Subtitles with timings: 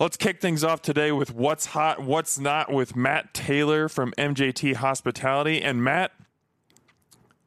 [0.00, 4.76] Let's kick things off today with what's hot, what's not with Matt Taylor from MJT
[4.76, 5.60] Hospitality.
[5.60, 6.12] And Matt,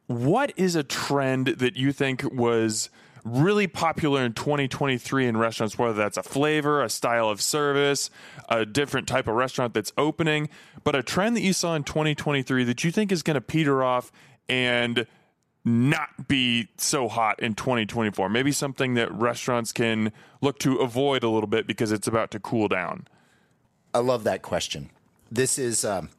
[0.06, 2.90] what is a trend that you think was
[3.24, 8.10] really popular in 2023 in restaurants, whether that's a flavor, a style of service,
[8.50, 10.50] a different type of restaurant that's opening,
[10.84, 13.82] but a trend that you saw in 2023 that you think is going to peter
[13.82, 14.12] off
[14.46, 15.06] and
[15.64, 18.28] not be so hot in 2024?
[18.28, 22.40] Maybe something that restaurants can look to avoid a little bit because it's about to
[22.40, 23.06] cool down.
[23.94, 24.90] I love that question.
[25.30, 26.10] This is um,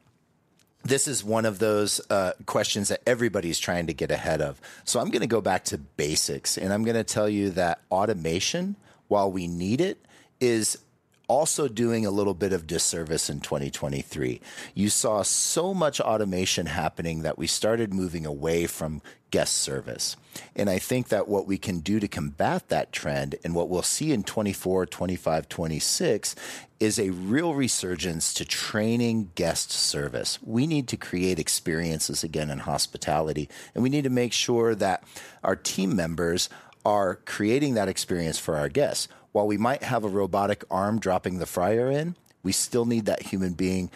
[0.84, 4.60] this is one of those uh, questions that everybody's trying to get ahead of.
[4.84, 7.80] So I'm going to go back to basics and I'm going to tell you that
[7.90, 8.76] automation,
[9.08, 10.04] while we need it,
[10.40, 10.78] is
[11.26, 14.40] also doing a little bit of disservice in 2023.
[14.74, 19.00] You saw so much automation happening that we started moving away from
[19.34, 20.16] guest service.
[20.54, 23.82] And I think that what we can do to combat that trend and what we'll
[23.82, 26.36] see in 24, 25, 26
[26.78, 30.38] is a real resurgence to training guest service.
[30.40, 35.02] We need to create experiences again in hospitality, and we need to make sure that
[35.42, 36.48] our team members
[36.84, 41.38] are creating that experience for our guests while we might have a robotic arm dropping
[41.38, 43.90] the fryer in, we still need that human being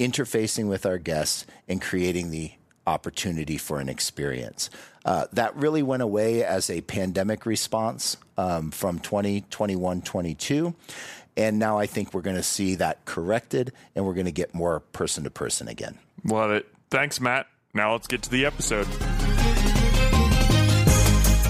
[0.00, 2.52] interfacing with our guests and creating the
[2.86, 4.70] opportunity for an experience.
[5.04, 10.74] Uh, that really went away as a pandemic response um, from 2021 22.
[11.36, 14.54] And now I think we're going to see that corrected and we're going to get
[14.54, 15.98] more person to person again.
[16.24, 16.66] Love it.
[16.90, 17.46] Thanks, Matt.
[17.74, 18.86] Now let's get to the episode.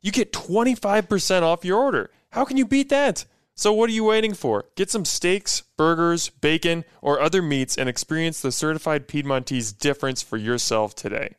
[0.00, 2.10] you get 25% off your order.
[2.30, 3.24] How can you beat that?
[3.54, 4.66] So, what are you waiting for?
[4.76, 10.36] Get some steaks, burgers, bacon, or other meats and experience the certified Piedmontese difference for
[10.36, 11.34] yourself today.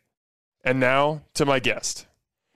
[0.64, 2.06] And now to my guest.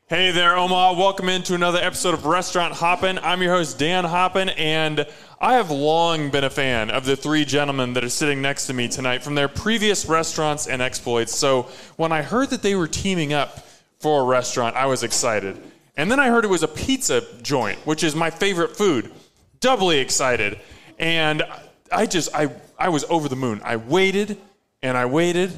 [0.09, 1.00] Hey there, Omaha.
[1.00, 3.18] Welcome into another episode of Restaurant Hoppen.
[3.24, 5.08] I'm your host, Dan Hoppen, and
[5.40, 8.74] I have long been a fan of the three gentlemen that are sitting next to
[8.74, 11.34] me tonight from their previous restaurants and exploits.
[11.34, 13.66] So, when I heard that they were teaming up
[14.00, 15.58] for a restaurant, I was excited.
[15.96, 19.12] And then I heard it was a pizza joint, which is my favorite food.
[19.59, 20.59] Doubly excited.
[20.98, 21.44] And
[21.92, 23.62] I just, I, I was over the moon.
[23.64, 24.38] I waited
[24.82, 25.52] and I waited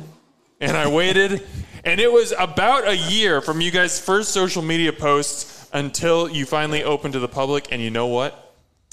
[0.59, 1.45] and I waited.
[1.85, 6.45] and it was about a year from you guys' first social media posts until you
[6.45, 7.72] finally opened to the public.
[7.72, 8.41] And you know what?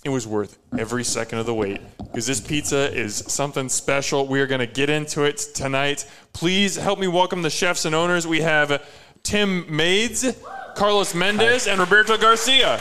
[0.05, 4.27] It was worth every second of the wait because this pizza is something special.
[4.27, 6.09] We are going to get into it tonight.
[6.33, 8.27] Please help me welcome the chefs and owners.
[8.27, 8.85] We have
[9.23, 10.37] Tim Maides.
[10.75, 12.79] Carlos Mendez, and Roberto Garcia.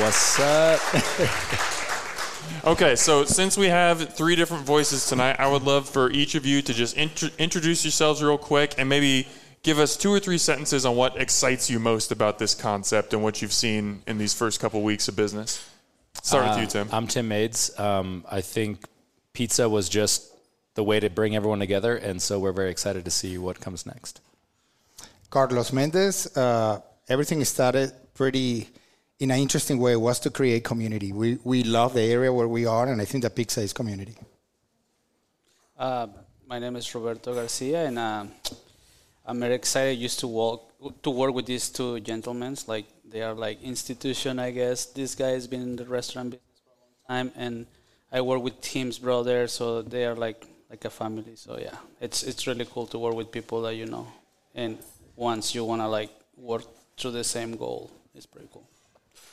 [0.00, 0.80] What's up?
[2.64, 6.46] okay, so since we have three different voices tonight, I would love for each of
[6.46, 9.28] you to just int- introduce yourselves real quick and maybe
[9.62, 13.22] give us two or three sentences on what excites you most about this concept and
[13.22, 15.68] what you've seen in these first couple weeks of business.
[16.22, 16.88] Start uh, with you, Tim.
[16.92, 17.78] I'm Tim Maides.
[17.78, 18.84] Um, I think
[19.32, 20.30] pizza was just
[20.74, 23.86] the way to bring everyone together, and so we're very excited to see what comes
[23.86, 24.20] next.
[25.34, 26.28] Carlos Mendez.
[26.36, 28.68] Uh, everything started pretty
[29.18, 29.96] in an interesting way.
[29.96, 31.10] Was to create community.
[31.12, 34.16] We we love the area where we are, and I think that pizza is community.
[35.76, 36.06] Uh,
[36.46, 38.24] my name is Roberto Garcia, and uh,
[39.26, 39.98] I'm very excited.
[39.98, 40.60] Used to walk
[41.02, 42.56] to work with these two gentlemen.
[42.68, 44.86] Like they are like institution, I guess.
[44.86, 47.66] This guy has been in the restaurant business for a long time, and
[48.12, 51.34] I work with Tim's brother, so they are like like a family.
[51.34, 54.06] So yeah, it's it's really cool to work with people that you know,
[54.54, 54.78] and
[55.16, 56.64] once you want to like work
[56.96, 57.90] to the same goal.
[58.14, 58.68] It's pretty cool.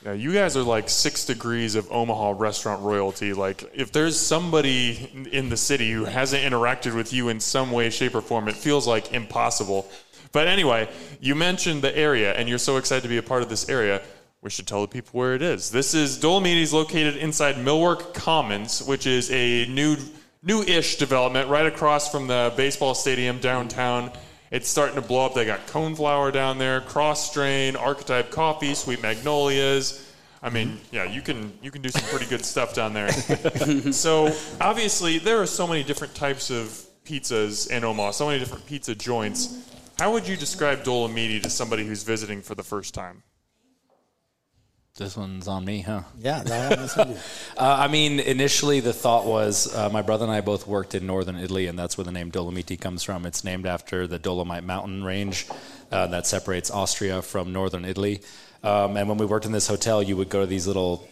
[0.04, 3.34] Yeah, you guys are like six degrees of Omaha restaurant royalty.
[3.34, 7.92] Like, if there's somebody in the city who hasn't interacted with you in some way,
[7.92, 9.88] shape, or form, it feels like impossible.
[10.32, 10.90] But anyway,
[11.20, 14.02] you mentioned the area, and you're so excited to be a part of this area.
[14.42, 15.70] we should tell the people where it is.
[15.70, 19.98] This is Dolomiti is located inside Millwork Commons, which is a new
[20.44, 24.12] new-ish development right across from the baseball stadium downtown.
[24.52, 25.34] It's starting to blow up.
[25.34, 30.12] They got coneflower down there, Kros Strain, archetype coffee, sweet magnolias.
[30.44, 33.12] I mean, yeah, you can you can do some pretty good stuff down there.
[33.94, 38.66] so obviously, there are so many different types of pizzas in Omaha, so many different
[38.66, 39.70] pizza joints.
[39.98, 43.24] How would you describe Dolomiti to somebody who's visiting for the first time?
[44.98, 46.02] This one's on me, huh?
[46.20, 46.44] Yeah.
[47.58, 51.06] Uh, I mean, initially the thought was uh, my brother and I both worked in
[51.06, 53.26] northern Italy, and that's where the name Dolomiti comes from.
[53.26, 55.48] It's named after the Dolomite mountain range
[55.92, 58.22] uh, that separates Austria from northern Italy.
[58.64, 61.08] Um, and when we worked in this hotel, you would go to these little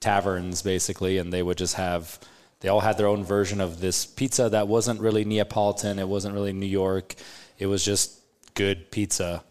[0.00, 2.18] taverns, basically, and they would just have.
[2.60, 5.98] They all had their own version of this pizza that wasn't really Neapolitan.
[5.98, 7.14] It wasn't really New York.
[7.58, 8.18] It was just
[8.54, 9.44] good pizza.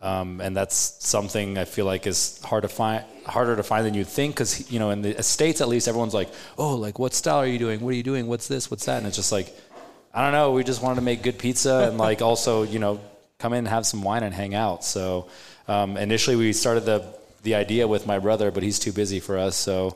[0.00, 3.94] Um, and that's something I feel like is hard to find, harder to find than
[3.94, 6.28] you'd think, because you know, in the states at least, everyone's like,
[6.58, 7.80] "Oh, like what style are you doing?
[7.80, 8.26] What are you doing?
[8.26, 8.70] What's this?
[8.70, 9.56] What's that?" And it's just like,
[10.12, 10.52] I don't know.
[10.52, 13.00] We just wanted to make good pizza and like also, you know,
[13.38, 14.84] come in, and have some wine, and hang out.
[14.84, 15.28] So
[15.66, 17.04] um, initially, we started the
[17.42, 19.56] the idea with my brother, but he's too busy for us.
[19.56, 19.94] So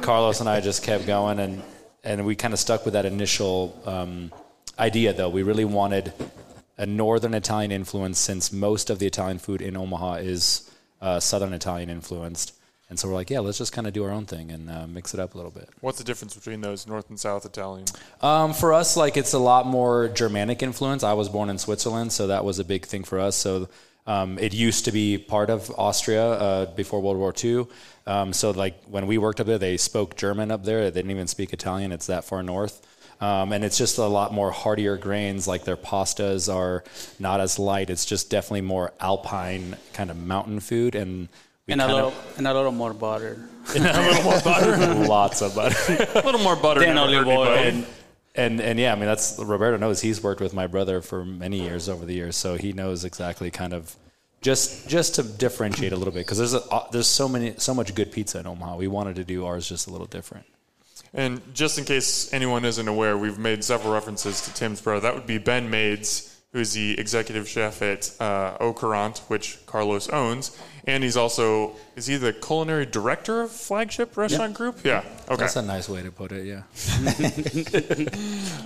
[0.00, 1.62] Carlos and I just kept going, and
[2.04, 4.32] and we kind of stuck with that initial um,
[4.78, 5.12] idea.
[5.12, 6.12] Though we really wanted
[6.76, 11.52] a northern Italian influence since most of the Italian food in Omaha is uh, southern
[11.52, 12.54] Italian influenced.
[12.90, 14.86] And so we're like, yeah, let's just kind of do our own thing and uh,
[14.86, 15.68] mix it up a little bit.
[15.80, 17.86] What's the difference between those North and South Italian?
[18.20, 21.02] Um, for us, like it's a lot more Germanic influence.
[21.02, 23.36] I was born in Switzerland, so that was a big thing for us.
[23.36, 23.68] So
[24.06, 27.66] um, it used to be part of Austria uh, before World War II.
[28.06, 30.90] Um, so like when we worked up there, they spoke German up there.
[30.90, 31.90] They didn't even speak Italian.
[31.90, 32.86] It's that far north.
[33.20, 35.46] Um, and it's just a lot more heartier grains.
[35.46, 36.84] Like their pastas are
[37.18, 37.90] not as light.
[37.90, 41.28] It's just definitely more alpine kind of mountain food, and
[41.68, 43.38] And a kind little, of and a little more butter.
[43.74, 44.94] a little more butter.
[45.08, 45.76] lots of butter.
[46.14, 46.80] a little more butter.
[46.80, 47.48] Than olive oil.
[47.48, 47.86] and
[48.34, 50.00] and and yeah, I mean that's Roberto knows.
[50.00, 53.50] He's worked with my brother for many years over the years, so he knows exactly
[53.50, 53.94] kind of
[54.42, 56.60] just just to differentiate a little bit because there's a
[56.92, 58.76] there's so many so much good pizza in Omaha.
[58.76, 60.44] We wanted to do ours just a little different.
[61.14, 65.00] And just in case anyone isn't aware, we've made several references to Tim's brother.
[65.00, 70.08] That would be Ben Maides, who's the executive chef at uh, Au Courant, which Carlos
[70.08, 70.58] owns.
[70.86, 74.84] And he's also, is he the culinary director of Flagship Restaurant Group?
[74.84, 75.04] Yeah.
[75.28, 75.36] Okay.
[75.36, 76.46] That's a nice way to put it.
[76.46, 76.62] Yeah.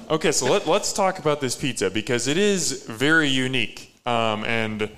[0.10, 3.94] Okay, so let, let's talk about this pizza because it is very unique.
[4.06, 4.88] Um, and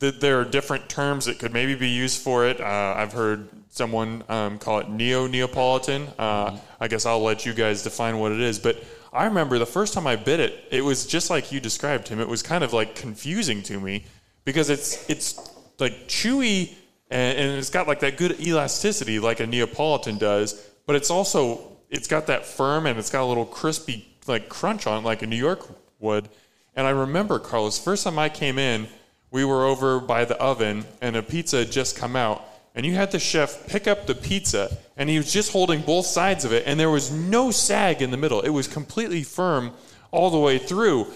[0.00, 2.60] th- there are different terms that could maybe be used for it.
[2.60, 6.08] Uh, I've heard someone um, call it neo Neapolitan.
[6.18, 8.58] Uh, I guess I'll let you guys define what it is.
[8.58, 8.82] But
[9.12, 12.20] I remember the first time I bit it, it was just like you described him.
[12.20, 14.04] It was kind of like confusing to me
[14.44, 15.38] because it's it's
[15.78, 16.74] like chewy
[17.10, 20.54] and, and it's got like that good elasticity like a Neapolitan does,
[20.86, 24.86] but it's also it's got that firm and it's got a little crispy like crunch
[24.86, 25.66] on it like a New York
[25.98, 26.28] would.
[26.74, 28.86] And I remember Carlos, first time I came in,
[29.30, 32.44] we were over by the oven and a pizza had just come out
[32.74, 36.06] and you had the chef pick up the pizza and he was just holding both
[36.06, 38.40] sides of it and there was no sag in the middle.
[38.42, 39.72] It was completely firm
[40.10, 41.06] all the way through.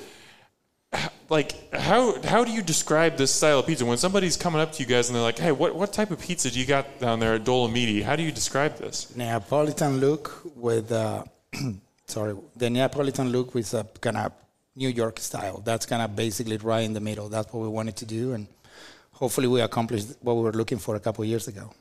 [1.30, 4.82] Like how how do you describe this style of pizza when somebody's coming up to
[4.82, 7.20] you guys and they're like, "Hey, what, what type of pizza do you got down
[7.20, 8.02] there at Dolomiti?
[8.02, 11.22] How do you describe this?" Neapolitan look with, uh,
[12.06, 14.32] sorry, the Neapolitan look with a kind of
[14.76, 15.60] New York style.
[15.64, 17.28] That's kind of basically right in the middle.
[17.28, 18.46] That's what we wanted to do, and
[19.12, 21.72] hopefully we accomplished what we were looking for a couple of years ago.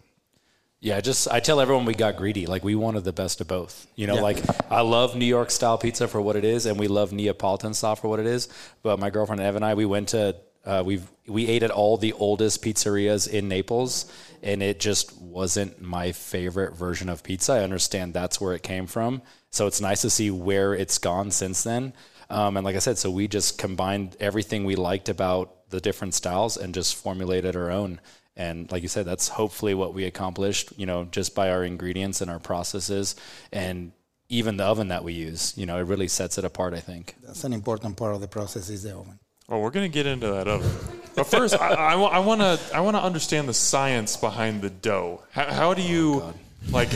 [0.82, 2.46] Yeah, just I tell everyone we got greedy.
[2.46, 3.86] Like we wanted the best of both.
[3.96, 4.22] You know, Yeah.
[4.22, 7.74] like I love New York style pizza for what it is, and we love Neapolitan
[7.74, 8.48] style for what it is.
[8.82, 11.98] But my girlfriend Evan and I, we went to uh, we we ate at all
[11.98, 17.54] the oldest pizzerias in Naples, and it just wasn't my favorite version of pizza.
[17.54, 21.32] I understand that's where it came from, so it's nice to see where it's gone
[21.32, 21.94] since then.
[22.30, 26.14] Um, and like I said, so we just combined everything we liked about the different
[26.14, 28.00] styles and just formulated our own.
[28.36, 32.22] And like you said, that's hopefully what we accomplished, you know, just by our ingredients
[32.22, 33.16] and our processes
[33.52, 33.92] and
[34.30, 35.54] even the oven that we use.
[35.58, 37.16] You know, it really sets it apart, I think.
[37.24, 39.20] That's an important part of the process is the oven.
[39.50, 40.72] Well, we're gonna get into that oven,
[41.16, 45.24] but first, I, I, want to I want to understand the science behind the dough.
[45.32, 46.36] How, how do you
[46.70, 46.90] like?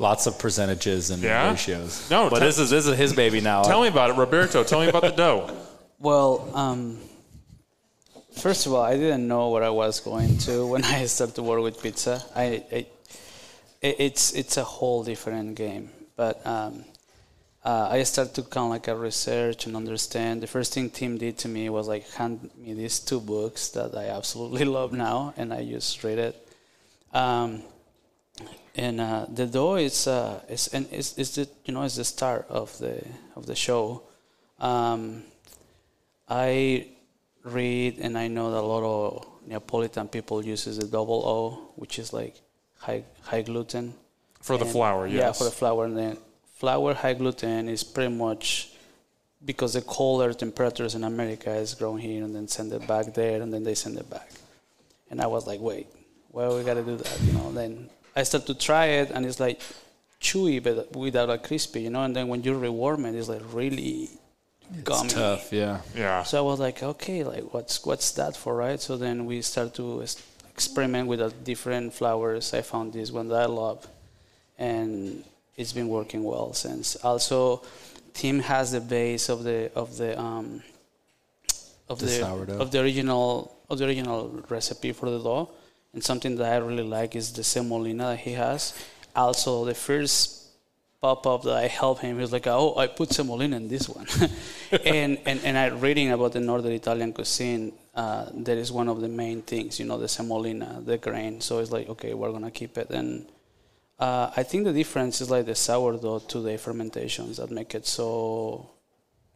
[0.00, 1.50] Lots of percentages and Yeah?
[1.50, 2.10] ratios.
[2.10, 3.62] No, but te- this is this is his baby now.
[3.72, 4.64] Tell me about it, Roberto.
[4.64, 5.48] Tell me about the dough.
[6.02, 6.98] Well, um,
[8.32, 11.42] first of all, I didn't know what I was going to when I started to
[11.42, 12.24] work with pizza.
[12.34, 12.86] I, I
[13.82, 15.90] it's it's a whole different game.
[16.16, 16.84] But um,
[17.64, 20.42] uh, I started to kind of like a research and understand.
[20.42, 23.94] The first thing Tim did to me was like hand me these two books that
[23.94, 26.34] I absolutely love now, and I just read it.
[27.12, 27.62] Um,
[28.80, 32.04] and uh, the dough is uh, is and is is the you know is the
[32.04, 32.94] start of the
[33.36, 34.02] of the show.
[34.58, 35.22] Um,
[36.28, 36.86] I
[37.44, 41.98] read and I know that a lot of Neapolitan people uses the double O, which
[41.98, 42.36] is like
[42.78, 43.92] high high gluten.
[44.40, 45.18] For the flour, yes.
[45.18, 45.84] Yeah, for the flour.
[45.84, 46.16] And then
[46.56, 48.72] flour high gluten is pretty much
[49.44, 53.42] because the colder temperatures in America is grown here and then send it back there
[53.42, 54.30] and then they send it back.
[55.10, 55.88] And I was like, wait,
[56.32, 57.52] well, we gotta do that, you know.
[57.52, 59.60] Then I start to try it and it's like
[60.20, 62.02] chewy but without a crispy, you know.
[62.02, 64.10] And then when you rewarm it, it's like really
[64.84, 65.06] gummy.
[65.06, 65.80] It's tough, yeah.
[65.96, 66.22] Yeah.
[66.24, 68.80] So I was like, okay, like what's what's that for, right?
[68.80, 70.04] So then we start to
[70.50, 72.52] experiment with uh, different flours.
[72.54, 73.86] I found this one that I love,
[74.58, 75.24] and
[75.56, 76.96] it's been working well since.
[76.96, 77.62] Also,
[78.12, 80.62] Tim has the base of the of the um,
[81.88, 82.06] of The
[82.46, 85.50] the, of the original of the original recipe for the dough.
[85.92, 88.74] And something that I really like is the semolina that he has.
[89.14, 90.40] Also, the first
[91.00, 93.88] pop up that I helped him, he was like, "Oh, I put semolina in this
[93.88, 94.06] one,"
[94.84, 97.72] and and and I reading about the northern Italian cuisine.
[97.92, 101.40] Uh, that is one of the main things, you know, the semolina, the grain.
[101.40, 102.88] So it's like, okay, we're gonna keep it.
[102.90, 103.26] And
[103.98, 107.86] uh, I think the difference is like the sourdough to the fermentations that make it
[107.86, 108.70] so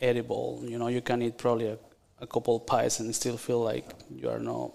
[0.00, 0.62] edible.
[0.64, 1.78] You know, you can eat probably a,
[2.20, 4.70] a couple pies and still feel like you are not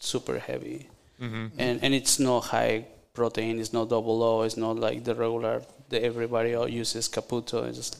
[0.00, 0.89] super heavy.
[1.20, 1.46] Mm-hmm.
[1.58, 3.58] And and it's not high protein.
[3.58, 4.42] It's not double O.
[4.42, 7.66] It's not like the regular that everybody uses Caputo.
[7.68, 7.98] It's just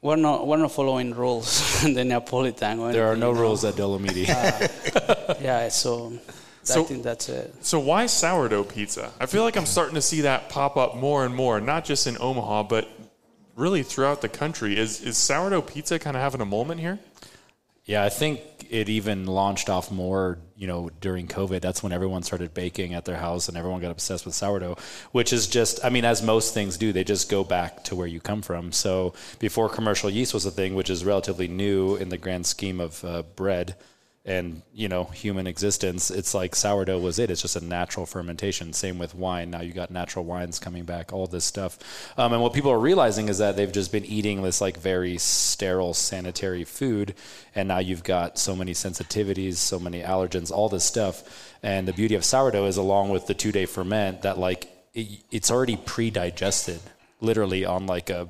[0.00, 2.80] we're not we're not following rules in the Neapolitan.
[2.80, 3.40] or There are no you know.
[3.40, 4.28] rules at Dolomiti.
[4.28, 6.12] Uh, yeah, so,
[6.64, 7.54] So- I think that's it.
[7.64, 9.12] So why sourdough pizza?
[9.20, 12.06] I feel like I'm starting to see that pop up more and more, not just
[12.06, 12.88] in Omaha, but
[13.54, 14.76] really throughout the country.
[14.76, 16.98] Is is sourdough pizza kind of having a moment here?
[17.84, 21.60] Yeah, I think it even launched off more, you know, during COVID.
[21.60, 24.76] That's when everyone started baking at their house and everyone got obsessed with sourdough,
[25.10, 28.06] which is just, I mean, as most things do, they just go back to where
[28.06, 28.70] you come from.
[28.70, 32.80] So before commercial yeast was a thing, which is relatively new in the grand scheme
[32.80, 33.74] of uh, bread
[34.24, 37.30] and, you know, human existence, it's like sourdough was it.
[37.30, 38.72] It's just a natural fermentation.
[38.72, 39.50] Same with wine.
[39.50, 41.78] Now you got natural wines coming back, all this stuff.
[42.16, 45.18] Um, and what people are realizing is that they've just been eating this like very
[45.18, 47.14] sterile sanitary food
[47.54, 51.92] and now you've got so many sensitivities so many allergens all this stuff and the
[51.92, 55.76] beauty of sourdough is along with the two day ferment that like it, it's already
[55.76, 56.80] pre-digested
[57.20, 58.28] literally on like a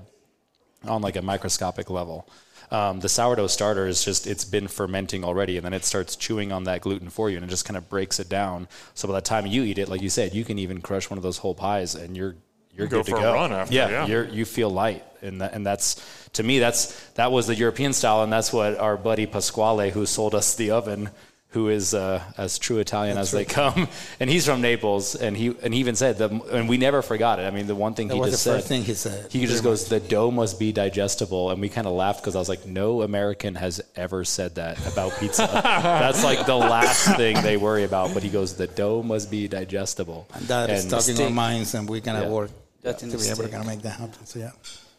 [0.85, 2.29] on like a microscopic level
[2.73, 6.51] um, the sourdough starter is just it's been fermenting already and then it starts chewing
[6.51, 9.15] on that gluten for you and it just kind of breaks it down so by
[9.15, 11.39] the time you eat it like you said you can even crush one of those
[11.39, 12.35] whole pies and you're
[12.75, 14.07] you're Go good for to a go run after, yeah, yeah.
[14.07, 16.03] you're you feel light and that, and that's
[16.33, 20.07] to me that's that was the European style and that's what our buddy Pasquale who
[20.07, 21.11] sold us the oven
[21.53, 23.87] who is uh, as true Italian as they come
[24.21, 27.39] and he's from Naples and he and he even said that and we never forgot
[27.39, 28.95] it I mean the one thing That he was just the said first thing he
[28.95, 29.31] said.
[29.31, 32.39] he just goes the dough must be digestible and we kind of laughed because I
[32.39, 37.41] was like no American has ever said that about pizza that's like the last thing
[37.43, 40.91] they worry about but he goes the dough must be digestible and That is And
[40.91, 42.29] stuck in our steak- minds, and we're gonna Yeah.
[42.29, 42.51] work
[42.83, 43.53] That's to in be the ever steak.
[43.53, 44.25] gonna make that happen.
[44.27, 44.53] So yeah,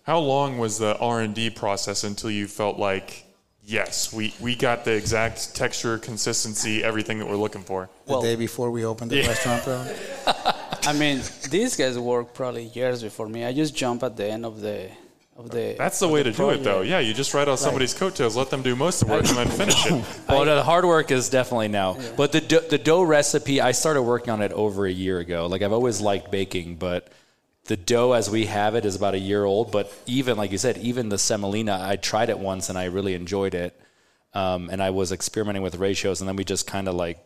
[0.03, 3.25] How long was the R and D process until you felt like,
[3.65, 7.89] yes, we, we got the exact texture, consistency, everything that we're looking for?
[8.05, 9.85] the Well- day before we opened the restaurant, bro.
[10.85, 13.45] I mean, these guys work probably years before me.
[13.45, 14.89] I just jump at the end of the
[15.37, 15.75] of the.
[15.77, 16.81] That's the of way to do it, though.
[16.81, 19.37] Yeah, you just ride on somebody's coattails, let them do most of the work, and
[19.37, 20.03] then finish it.
[20.27, 21.97] Well, the hard work is definitely now.
[22.17, 25.47] But the dough, the dough recipe, I started working on it over a year ago.
[25.47, 27.07] Like I've always liked baking, but
[27.65, 29.71] the dough as we have it is about a year old.
[29.71, 33.13] But even like you said, even the semolina, I tried it once and I really
[33.13, 33.79] enjoyed it.
[34.33, 37.23] Um, and I was experimenting with ratios, and then we just kind of like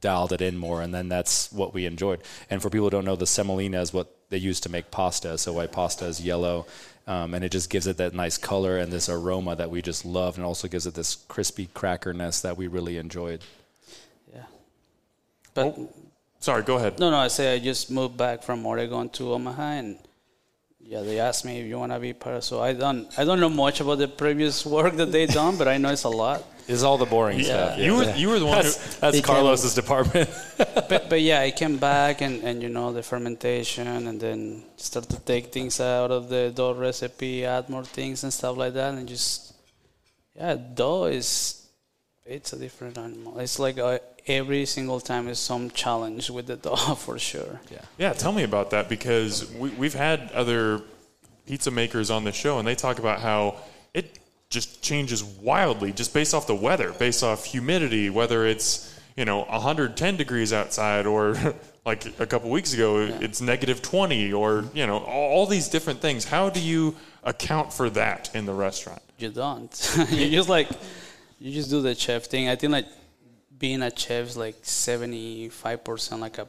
[0.00, 2.20] dialed it in more, and then that's what we enjoyed.
[2.48, 5.36] And for people who don't know, the semolina is what they use to make pasta.
[5.36, 6.66] So white pasta is yellow,
[7.06, 10.06] um, and it just gives it that nice color and this aroma that we just
[10.06, 13.42] love, and also gives it this crispy crackerness that we really enjoyed.
[14.32, 14.46] Yeah.
[15.52, 15.76] But
[16.40, 16.98] Sorry, go ahead.
[16.98, 17.16] no, no.
[17.18, 19.98] I say I just moved back from Oregon to Omaha, and
[20.80, 22.44] yeah, they asked me if you want to be part.
[22.44, 23.06] So I don't.
[23.18, 26.04] I don't know much about the previous work that they done, but I know it's
[26.04, 26.44] a lot.
[26.68, 27.78] Is all the boring stuff.
[27.78, 28.62] You were you were the one who.
[28.64, 30.28] That's, that's They can- Carlos's department.
[30.58, 35.08] but, but yeah, I came back and, and you know the fermentation and then start
[35.08, 38.92] to take things out of the dough recipe, add more things and stuff like that,
[38.94, 39.54] and just
[40.36, 41.66] yeah, dough is
[42.26, 43.38] it's a different animal.
[43.38, 47.60] It's like uh, every single time is some challenge with the dough for sure.
[47.70, 47.82] yeah.
[47.98, 50.82] Yeah, tell me about that because we, we've had other
[51.46, 53.56] pizza makers on the show, and they talk about how
[53.94, 54.18] it
[54.50, 59.44] just changes wildly just based off the weather, based off humidity, whether it's you know
[59.44, 61.36] 110 degrees outside or
[61.84, 66.00] like a couple weeks ago it's negative 20 or you know all, all these different
[66.00, 66.24] things.
[66.24, 66.94] How do you
[67.24, 69.02] account for that in the restaurant?
[69.18, 69.72] You don't.
[70.10, 70.68] you just like
[71.40, 72.48] you just do the chef thing.
[72.48, 72.86] I think like
[73.58, 76.48] being a chef is like seventy five percent like a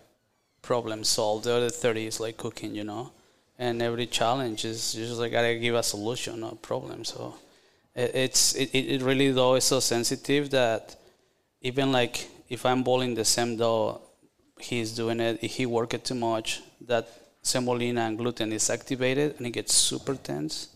[0.62, 1.46] problem solved.
[1.46, 3.12] The other thirty is like cooking, you know.
[3.58, 7.04] And every challenge is just like gotta give a solution or a problem.
[7.04, 7.36] So
[7.96, 10.96] it, it's it, it really though is so sensitive that
[11.62, 14.02] even like if I'm boiling the same dough,
[14.60, 15.40] he's doing it.
[15.42, 17.08] If he work it too much, that
[17.42, 20.70] semolina and gluten is activated and it gets super tense.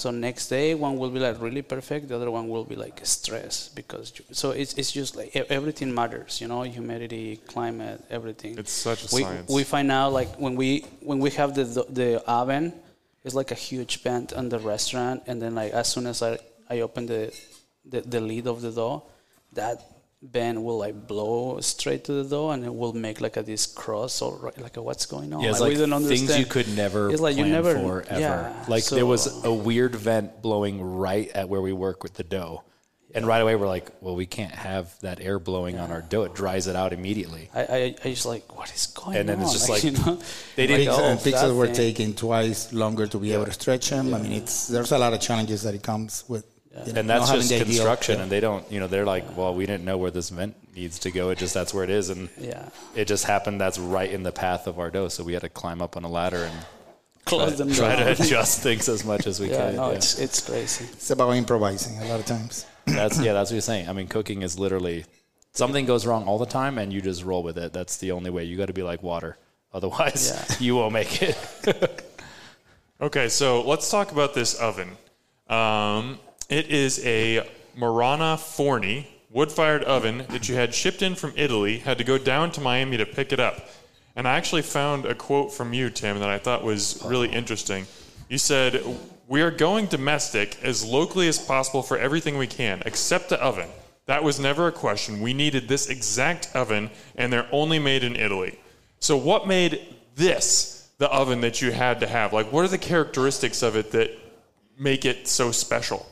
[0.00, 2.08] So next day, one will be like really perfect.
[2.08, 5.92] The other one will be like stress because you, so it's it's just like everything
[5.94, 8.56] matters, you know, humidity, climate, everything.
[8.56, 9.50] It's such a we, science.
[9.50, 11.64] We find out like when we when we have the
[12.00, 12.72] the oven,
[13.24, 16.38] it's like a huge vent on the restaurant, and then like as soon as I
[16.70, 17.30] I open the
[17.84, 19.02] the, the lid of the door,
[19.52, 19.84] that
[20.22, 23.66] vent will like blow straight to the door, and it will make like a this
[23.66, 25.40] cross or right- like a, what's going on.
[25.42, 28.20] Yeah, it's we don't things you could never It's like plan you never for ever.
[28.20, 32.14] yeah, like so- there was a weird vent blowing right at where we work with
[32.14, 32.64] the dough.
[33.12, 36.22] And right away we're like, well, we can't have that air blowing on our dough.
[36.22, 37.50] It dries it out immediately.
[37.52, 39.16] I, I, I just like, what is going on?
[39.16, 40.20] And then it's just like- you know,
[40.54, 41.04] They didn't Pizza, go.
[41.08, 41.74] and pizzas were thing.
[41.74, 44.14] taking twice longer to be able to stretch them.
[44.14, 46.44] I mean, it's there's a lot of challenges that it comes with.
[46.86, 48.16] You know, And that's just construction.
[48.16, 48.22] yeah.
[48.22, 50.98] And they don't, you know, they're like, well, we didn't know where this vent needs
[51.00, 51.30] to go.
[51.30, 52.10] It just, that's where it is.
[52.10, 52.68] And Yeah.
[52.94, 55.08] it just happened that's right in the path of our dough.
[55.08, 56.54] So we had to climb up on a ladder and
[57.26, 58.16] Close them try down.
[58.16, 59.76] to adjust things as much as we yeah, can.
[59.76, 59.96] no, yeah.
[59.96, 60.86] it's it's crazy.
[60.92, 62.66] It's about improvising a lot of times.
[62.86, 63.88] That's yeah, that's what you're saying.
[63.88, 65.04] I mean, cooking is literally
[65.52, 67.72] something goes wrong all the time, and you just roll with it.
[67.74, 68.44] That's the only way.
[68.44, 69.36] You got to be like water,
[69.72, 70.56] otherwise Yeah.
[70.60, 71.36] you won't make it.
[73.02, 74.90] Okay, so let's talk about this oven.
[75.48, 76.18] Um,
[76.50, 81.78] it is a Marra Forni wood-fired oven that you had shipped in from Italy.
[81.78, 83.68] Had to go down to Miami to pick it up,
[84.16, 87.86] and I actually found a quote from you, Tim, that I thought was really interesting.
[88.28, 88.84] You said,
[89.28, 93.68] "We are going domestic as locally as possible for everything we can, except the oven.
[94.06, 95.20] That was never a question.
[95.20, 98.58] We needed this exact oven, and they're only made in Italy."
[98.98, 99.80] So, what made
[100.16, 102.32] this the oven that you had to have?
[102.32, 104.10] Like, what are the characteristics of it that
[104.76, 106.06] make it so special?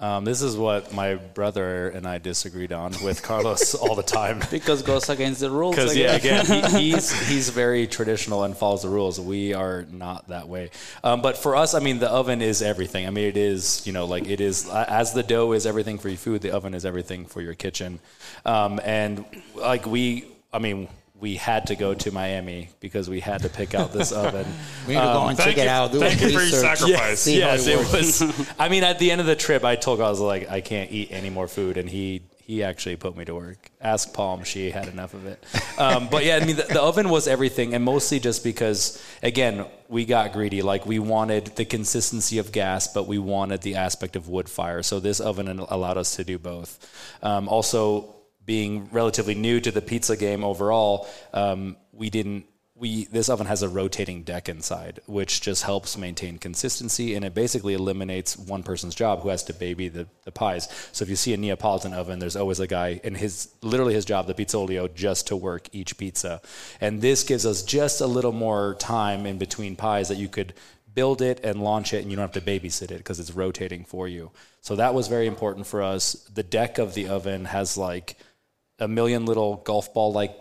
[0.00, 4.40] Um, this is what my brother and I disagreed on with Carlos all the time.
[4.48, 5.74] Because goes against the rules.
[5.74, 6.60] Because yeah, again, he,
[6.92, 9.20] he's he's very traditional and follows the rules.
[9.20, 10.70] We are not that way.
[11.02, 13.08] Um, but for us, I mean, the oven is everything.
[13.08, 16.08] I mean, it is you know like it is as the dough is everything for
[16.08, 16.42] your food.
[16.42, 17.98] The oven is everything for your kitchen.
[18.44, 19.24] Um, and
[19.56, 20.88] like we, I mean.
[21.20, 24.46] We had to go to Miami because we had to pick out this oven.
[24.86, 25.92] We need to go and thank check it out.
[25.92, 27.20] Do thank you for your sacrifice.
[27.20, 28.50] See how yes, it it was.
[28.58, 30.60] I mean, at the end of the trip, I told God I was like, I
[30.60, 33.70] can't eat any more food, and he he actually put me to work.
[33.78, 35.44] Ask Palm; she had enough of it.
[35.76, 39.66] Um, but yeah, I mean, the, the oven was everything, and mostly just because, again,
[39.88, 40.62] we got greedy.
[40.62, 44.82] Like we wanted the consistency of gas, but we wanted the aspect of wood fire.
[44.82, 46.78] So this oven allowed us to do both.
[47.22, 48.14] Um, also,
[48.48, 53.62] being relatively new to the pizza game overall, um, we didn't we this oven has
[53.62, 58.94] a rotating deck inside, which just helps maintain consistency, and it basically eliminates one person's
[58.94, 60.68] job who has to baby the, the pies.
[60.92, 64.06] So if you see a Neapolitan oven, there's always a guy in his literally his
[64.06, 66.40] job, the pizzaiolo, just to work each pizza,
[66.80, 70.54] and this gives us just a little more time in between pies that you could
[70.94, 73.84] build it and launch it and you don't have to babysit it because it's rotating
[73.84, 74.30] for you.
[74.62, 76.14] So that was very important for us.
[76.34, 78.16] The deck of the oven has like
[78.78, 80.36] a million little golf ball like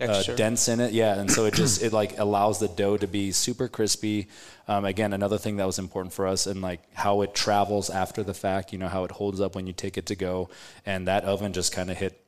[0.00, 0.92] uh, dents in it.
[0.92, 4.28] Yeah, and so it just it like allows the dough to be super crispy.
[4.68, 8.22] Um, again, another thing that was important for us, and like how it travels after
[8.22, 8.72] the fact.
[8.72, 10.50] You know how it holds up when you take it to go,
[10.84, 12.20] and that oven just kind of hit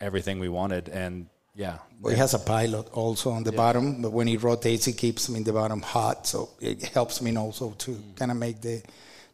[0.00, 0.88] everything we wanted.
[0.88, 4.88] And yeah, Well, it has a pilot also on the bottom, but when it rotates,
[4.88, 8.36] it keeps me in the bottom hot, so it helps me also to kind of
[8.36, 8.82] make the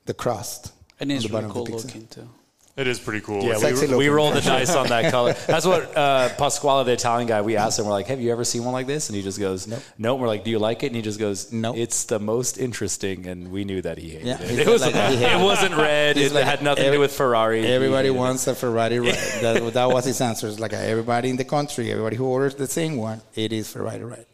[0.06, 0.72] the crust.
[0.98, 2.28] and it's on the really cool of the looking too.
[2.80, 3.42] It is pretty cool.
[3.44, 4.12] Yeah, Sexy we, we looking.
[4.12, 5.34] rolled the dice on that color.
[5.46, 7.84] That's what uh, Pasquale, the Italian guy, we asked him.
[7.84, 10.20] We're like, "Have you ever seen one like this?" And he just goes, "Nope." Nope.
[10.20, 11.76] We're like, "Do you like it?" And he just goes, Nope.
[11.76, 14.58] It's the most interesting." And we knew that he hated Yeah, it.
[14.66, 16.16] It, was, like- he hated it wasn't red.
[16.16, 17.66] He's It like, had nothing to do with Ferrari.
[17.66, 18.18] Everybody hated it.
[18.18, 19.14] wants a Ferrari red.
[19.42, 20.48] that, that was his answer.
[20.48, 24.02] It's like everybody in the country, everybody who orders the same one, it is Ferrari
[24.04, 24.26] red.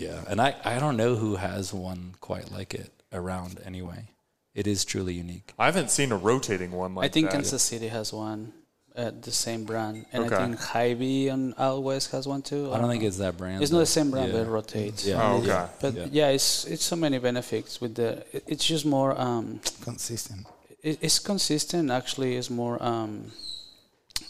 [0.00, 4.08] Yeah, and I, I don't know who has one quite like it around anyway.
[4.54, 5.52] It is truly unique.
[5.58, 7.10] I haven't seen a rotating one like that.
[7.10, 7.32] I think that.
[7.36, 8.52] Kansas City has one.
[8.96, 10.36] uh, the same brand, and Okay.
[10.36, 12.72] I think Hy-Vee on out west has one too.
[12.72, 13.60] I don't think it's that brand.
[13.60, 14.38] It's not the same brand, Yeah.
[14.38, 15.04] but it rotates.
[15.04, 15.20] Yeah.
[15.20, 15.66] Oh, okay.
[15.80, 16.06] But Yeah.
[16.12, 16.28] yeah.
[16.28, 18.08] it's it's so many benefits with the.
[18.32, 19.10] it- It's just more.
[19.20, 20.46] Um, Consistent.
[20.80, 21.90] it, it's consistent.
[21.90, 23.32] Actually, it's more um,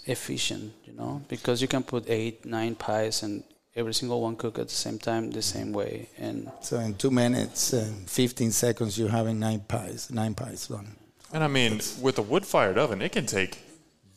[0.07, 0.73] efficient.
[0.87, 3.43] You know, because you can put eight, nine pies and
[3.77, 7.11] every single one cook at the same time, the same way, and So in two
[7.11, 10.97] minutes and 15 seconds, you're having nine pies, nine pies done.
[11.33, 13.59] And I mean, with a wood fired oven, it can take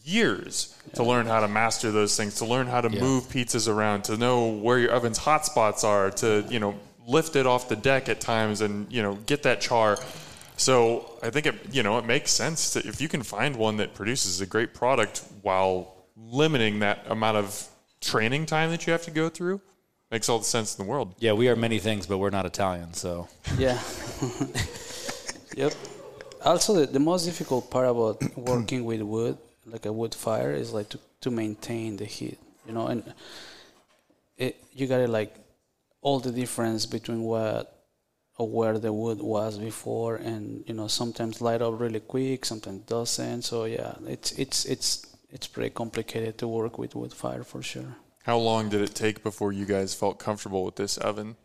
[0.04, 3.02] years to learn how to master those things, to learn how to Yeah.
[3.02, 6.76] move pizzas around, to know where your oven's hot spots are, to, you know,
[7.08, 9.98] lift it off the deck at times and, you know, get that char.
[10.58, 13.78] So I think it, you know, it makes sense to, if you can find one
[13.78, 17.68] that produces a great product while limiting that amount of
[18.02, 19.62] training time that you have to go through,
[20.12, 21.16] makes all the sense in the world.
[21.20, 23.80] Yeah, we are many things, but we're not Italian, so Yeah.
[25.56, 25.74] yep.
[26.44, 30.72] Also, the, the most difficult part about working with wood, like a wood fire, is
[30.72, 32.40] like to, to maintain the heat.
[32.66, 33.04] You know, and
[34.38, 35.34] it you gotta like
[36.02, 37.74] all the difference between what
[38.38, 42.82] or where the wood was before, and you know sometimes light up really quick, sometimes
[42.82, 43.42] doesn't.
[43.44, 47.96] So yeah, it's it's it's it's pretty complicated to work with wood fire for sure.
[48.24, 51.36] How long did it take before you guys felt comfortable with this oven?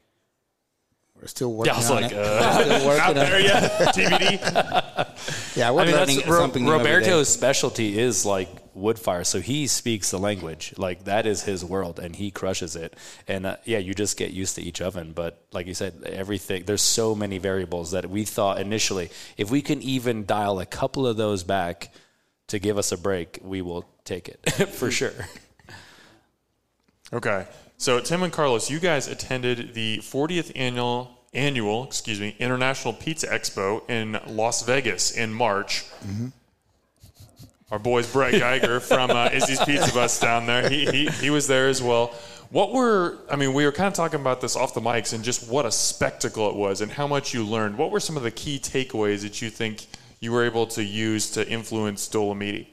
[1.20, 2.18] We're still working Yeah, I was on like, it.
[2.18, 3.44] uh, Still not working on there it.
[3.44, 3.94] yet.
[3.94, 5.08] TBD.
[5.54, 6.94] Yeah, we're I mean, learning that's, Ro- something new every day.
[6.94, 10.74] Roberto's specialty is like wood fire, so he speaks the language.
[10.78, 12.96] Like that is his world, and he crushes it.
[13.28, 15.12] And uh, yeah, you just get used to each oven.
[15.12, 19.60] But like you said, everything there's so many variables that we thought initially, if we
[19.62, 21.92] can even dial a couple of those back
[22.48, 25.12] to give us a break, we will take it for sure.
[27.12, 27.46] Okay.
[27.78, 33.26] So Tim and Carlos, you guys attended the 40th annual annual, excuse me, International Pizza
[33.26, 35.84] Expo in Las Vegas in March.
[37.70, 41.46] Our boys Brett Geiger from uh, Izzy's Pizza Bus down there, he, he he was
[41.46, 42.14] there as well.
[42.50, 45.24] What were I mean, we were kind of talking about this off the mics and
[45.24, 47.78] just what a spectacle it was and how much you learned.
[47.78, 49.86] What were some of the key takeaways that you think
[50.22, 52.68] you were able to use to influence Dolomiti?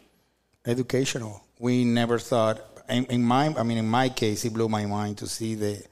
[0.65, 1.43] educational.
[1.59, 2.61] We never thought.
[2.87, 5.83] In, in my, I mean, in my case, it blew my mind to see the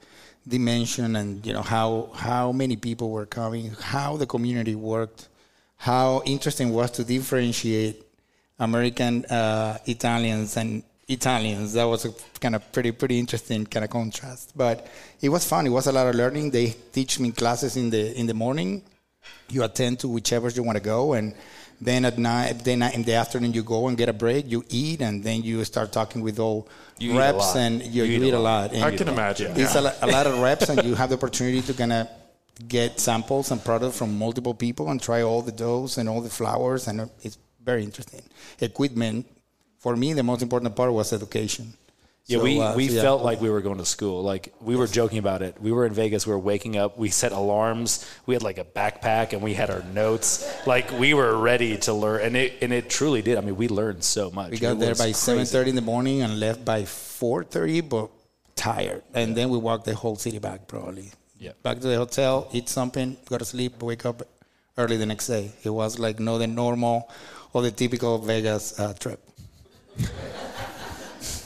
[0.46, 5.28] dimension and you know how how many people were coming, how the community worked,
[5.76, 8.02] how interesting was to differentiate
[8.58, 11.74] American uh, Italians and Italians.
[11.74, 14.52] That was a kind of pretty pretty interesting kind of contrast.
[14.56, 14.86] But
[15.20, 15.66] it was fun.
[15.66, 16.50] It was a lot of learning.
[16.50, 18.82] They teach me classes in the in the morning.
[19.50, 21.34] You attend to whichever you want to go, and
[21.80, 24.50] then at night, then in the afternoon you go and get a break.
[24.50, 28.34] You eat, and then you start talking with all You reps, and you, you eat,
[28.34, 28.72] a lot.
[28.72, 29.92] And I you- can imagine, It's yeah.
[30.02, 32.08] a, a lot of reps, and you have the opportunity to kind of
[32.68, 36.28] get samples and products from multiple people and try all the doughs and all the
[36.30, 38.22] flours, and it's very interesting.
[38.60, 39.24] Equipment,
[39.78, 41.72] for me, the most important part was education.
[42.28, 43.02] Yeah, So, we, uh, we so, yeah.
[43.02, 44.22] felt like we were going to school.
[44.22, 45.56] Like we were joking about it.
[45.62, 46.26] We were in Vegas.
[46.26, 46.98] We were waking up.
[46.98, 48.04] We set alarms.
[48.26, 50.46] We had like a backpack and we had our notes.
[50.66, 53.38] Like we were ready to learn, and it and it truly did.
[53.38, 54.50] I mean, we learned so much.
[54.50, 57.80] We got It there by seven thirty in the morning and left by four thirty,
[57.80, 58.10] but
[58.56, 59.04] tired.
[59.14, 61.12] And then we walked the whole city back, probably.
[61.38, 61.52] Yeah.
[61.62, 64.20] Back to the hotel, eat something, go to sleep, wake up
[64.76, 65.52] early the next day.
[65.62, 67.08] It was like no the normal
[67.54, 69.24] or the typical Vegas uh, trip.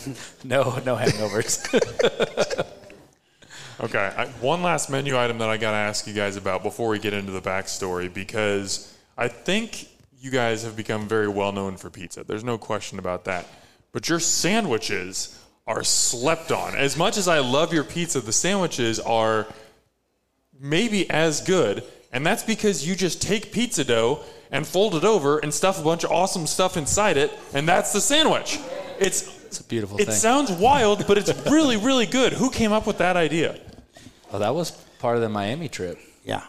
[0.44, 1.62] No, no hangovers.
[3.80, 6.88] Okay, I, one last menu item that I got to ask you guys about before
[6.88, 9.88] we get into the backstory because I think
[10.20, 12.22] you guys have become very well known for pizza.
[12.22, 13.44] There's no question about that.
[13.90, 15.36] But your sandwiches
[15.66, 16.76] are slept on.
[16.76, 19.48] As much as I love your pizza, the sandwiches are
[20.60, 24.20] maybe as good, and that's because you just take pizza dough
[24.52, 27.92] and fold it over and stuff a bunch of awesome stuff inside it, and that's
[27.92, 28.60] the sandwich.
[29.00, 30.14] It's it's a beautiful it thing.
[30.14, 32.32] sounds wild, but it's really really good.
[32.32, 33.58] Who came up with that idea?
[34.30, 35.98] well, that was part of the Miami trip.
[36.24, 36.42] Yeah.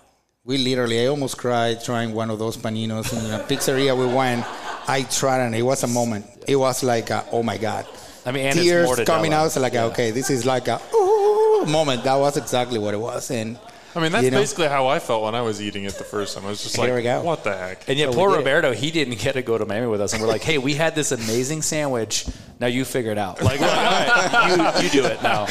[0.46, 4.46] We literally, I almost cried trying one of those paninos in a pizzeria we went.
[4.89, 6.26] I tried and it was a moment.
[6.48, 7.86] It was like, a, oh my God.
[8.26, 9.06] I mean, and it's Tears mortadella.
[9.06, 9.52] coming out.
[9.52, 9.86] So like, Yeah.
[9.92, 12.04] okay, this is like a ooh moment.
[12.04, 13.32] That was exactly what it was.
[13.32, 13.58] And
[13.96, 16.04] I mean, that's you know, basically how I felt when I was eating it the
[16.04, 16.46] first time.
[16.46, 17.22] I was just like, Here we go.
[17.22, 17.88] what the heck?
[17.88, 18.38] And yet, So poor did it.
[18.40, 20.74] Roberto, he didn't get to go to Miami with us, and we're like, "Hey, we
[20.74, 22.26] had this amazing sandwich.
[22.60, 23.42] Now you figure it out.
[23.42, 25.48] Like, all right, you, you do it now."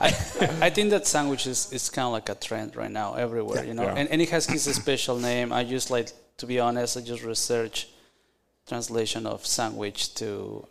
[0.00, 0.08] I,
[0.60, 3.72] I think that sandwich is, is kind of like a trend right now everywhere, you
[3.74, 3.84] know.
[3.84, 3.94] Yeah.
[3.94, 5.52] And, and it has his special name.
[5.52, 7.88] I just like, to be honest, I just research
[8.66, 10.66] translation of sandwich to,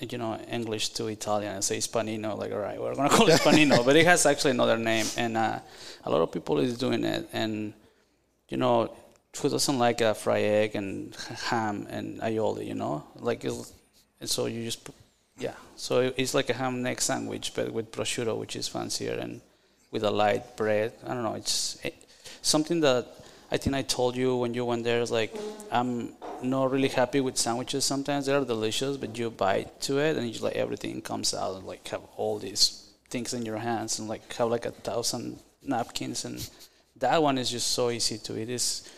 [0.00, 2.36] you know, English to Italian and say panino.
[2.36, 5.36] Like, all right, we're gonna call it panino, but it has actually another name, and
[5.36, 5.58] uh,
[6.04, 7.28] a lot of people is doing it.
[7.32, 7.72] And
[8.48, 8.94] you know,
[9.40, 11.14] who doesn't like a fried egg and
[11.50, 12.66] ham and aioli?
[12.66, 14.88] You know, like and so you just
[15.38, 15.54] yeah.
[15.76, 19.40] So it's like a ham egg sandwich, but with prosciutto, which is fancier, and
[19.90, 20.92] with a light bread.
[21.06, 21.34] I don't know.
[21.34, 21.94] It's it,
[22.42, 23.06] something that
[23.50, 25.00] I think I told you when you went there.
[25.00, 25.34] Is like
[25.72, 27.84] I'm not really happy with sandwiches.
[27.84, 31.56] Sometimes they are delicious, but you bite to it, and it's like everything comes out
[31.56, 35.38] and like have all these things in your hands, and like have like a thousand
[35.62, 36.48] napkins, and
[36.96, 38.50] that one is just so easy to eat.
[38.50, 38.88] It's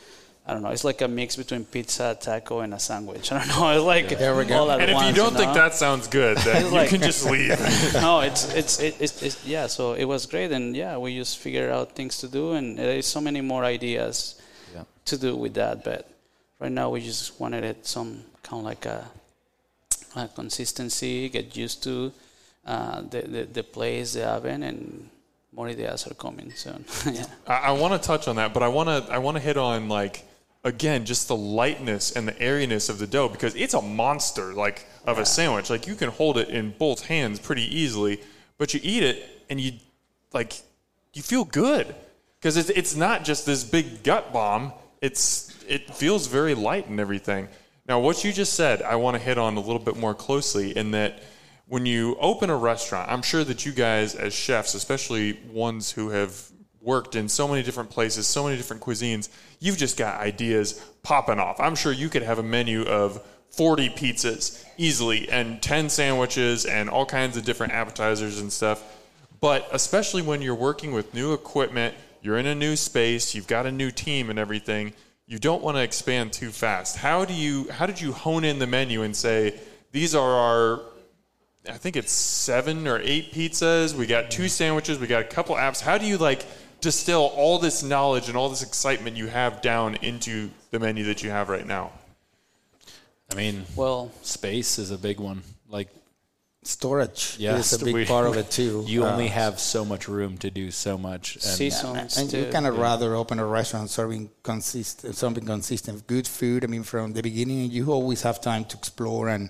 [0.47, 0.71] I don't know.
[0.71, 3.31] It's like a mix between pizza, taco, and a sandwich.
[3.33, 3.71] I don't know.
[3.71, 4.57] It's like There we go.
[4.63, 5.55] all at And if you don't think know?
[5.55, 7.57] that sounds good, then you like- can just leave.
[7.95, 9.69] no, it's it's it, it's it's yeah.
[9.69, 12.83] So it was great, and yeah, we just figured out things to do, and uh,
[12.83, 14.40] there is so many more ideas Yeah.
[15.07, 15.85] To do with that.
[15.85, 16.11] But
[16.59, 19.09] right now, we just wanted it some kind of like a,
[20.17, 22.13] a consistency, get used to
[22.67, 25.09] uh, the, the the place, the oven, and
[25.53, 26.85] more ideas are coming soon.
[27.13, 27.25] yeah.
[27.47, 29.57] I, I want to touch on that, but I want to I want to hit
[29.57, 30.25] on like
[30.63, 34.87] again just the lightness and the airiness of the dough because it's a monster like
[35.07, 35.71] of a sandwich.
[35.71, 38.21] Like you can hold it in both hands pretty easily,
[38.59, 39.73] but you eat it and you
[40.33, 40.61] like
[41.15, 41.95] you feel good
[42.39, 44.73] because it's it's not just this big gut bomb.
[45.01, 47.49] It's it feels very light and everything.
[47.87, 50.77] Now, what you just said, I want to hit on a little bit more closely
[50.77, 51.23] in that
[51.67, 56.11] when you open a restaurant, I'm sure that you guys, as chefs, especially ones who
[56.11, 59.29] have worked in so many different places, so many different cuisines,
[59.61, 61.61] you've just got ideas popping off.
[61.61, 66.89] I'm sure you could have a menu of 40 pizzas easily and 10 sandwiches and
[66.89, 68.83] all kinds of different appetizers and stuff.
[69.41, 73.67] But especially when you're working with new equipment, you're in a new space, you've got
[73.67, 74.93] a new team and everything,
[75.27, 76.97] you don't want to expand too fast.
[76.97, 79.59] How do you how did you hone in the menu and say
[79.93, 80.81] these are our
[81.69, 85.55] I think it's 7 or 8 pizzas, we got two sandwiches, we got a couple
[85.57, 85.81] apps.
[85.81, 86.45] How do you like
[86.81, 91.23] distill all this knowledge and all this excitement you have down into the menu that
[91.23, 91.93] you have right now?
[93.31, 95.43] I mean, Well, space is a big one.
[95.69, 95.89] Like,
[96.63, 98.85] Storage yeah, is a big we- part of it too.
[98.87, 101.37] You Uh, only have so much room to do so much.
[101.37, 102.19] And seasons.
[102.19, 106.67] and you kind of rather open a restaurant serving consistent something consistent good food i
[106.67, 109.49] mean from the beginning you always have time to explore and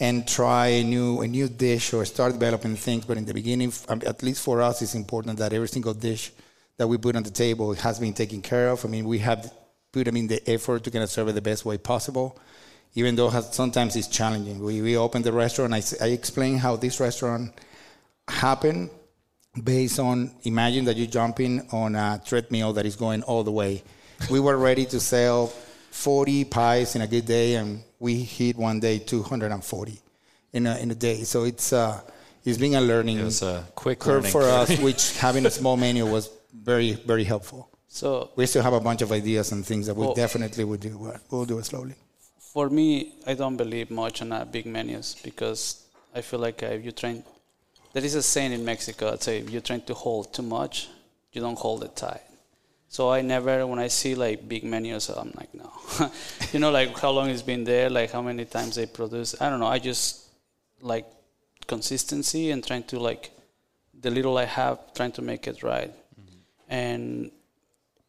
[0.00, 3.70] and try a new a new dish or start developing things but in the beginning
[3.90, 6.32] um, at least for us it's important that every single dish
[6.78, 9.52] that we put on the table has been taken care of i mean we have
[9.92, 12.28] put I mean the effort to kind of serve it the best way possible
[12.94, 16.76] even though has, sometimes it's challenging we, we open the restaurant I, I explain how
[16.76, 17.52] this restaurant
[18.28, 18.90] happened
[19.62, 23.82] based on imagine that you're jumping on a treadmill that is going all the way.
[24.30, 25.46] We were ready to sell
[25.90, 29.98] 40 pies in a good day, and we hit one day 240
[30.52, 31.22] in a, in a day.
[31.24, 32.00] So it's uh,
[32.44, 34.70] it's been a learning It was a quick curve learning for curve.
[34.70, 37.68] us, which having a small menu was very very helpful.
[37.88, 40.80] so We still have a bunch of ideas and things that we Well- definitely would
[40.80, 41.94] do, but we'll do it slowly.
[42.56, 46.68] For me, I don't believe much on uh, big menus because I feel like uh,
[46.68, 47.22] if you train,
[47.92, 49.12] there is a saying in Mexico.
[49.12, 50.88] I'd say if you trying to hold too much,
[51.34, 52.22] you don't hold it tight.
[52.88, 55.70] So I never, when I see like big menus, I'm like, no,
[56.54, 59.38] you know, like how long it's been there, like how many times they produce.
[59.38, 59.66] I don't know.
[59.66, 60.24] I just
[60.80, 61.04] like
[61.66, 63.32] consistency and trying to like
[64.00, 65.92] the little I have, trying to make it right.
[66.70, 67.30] And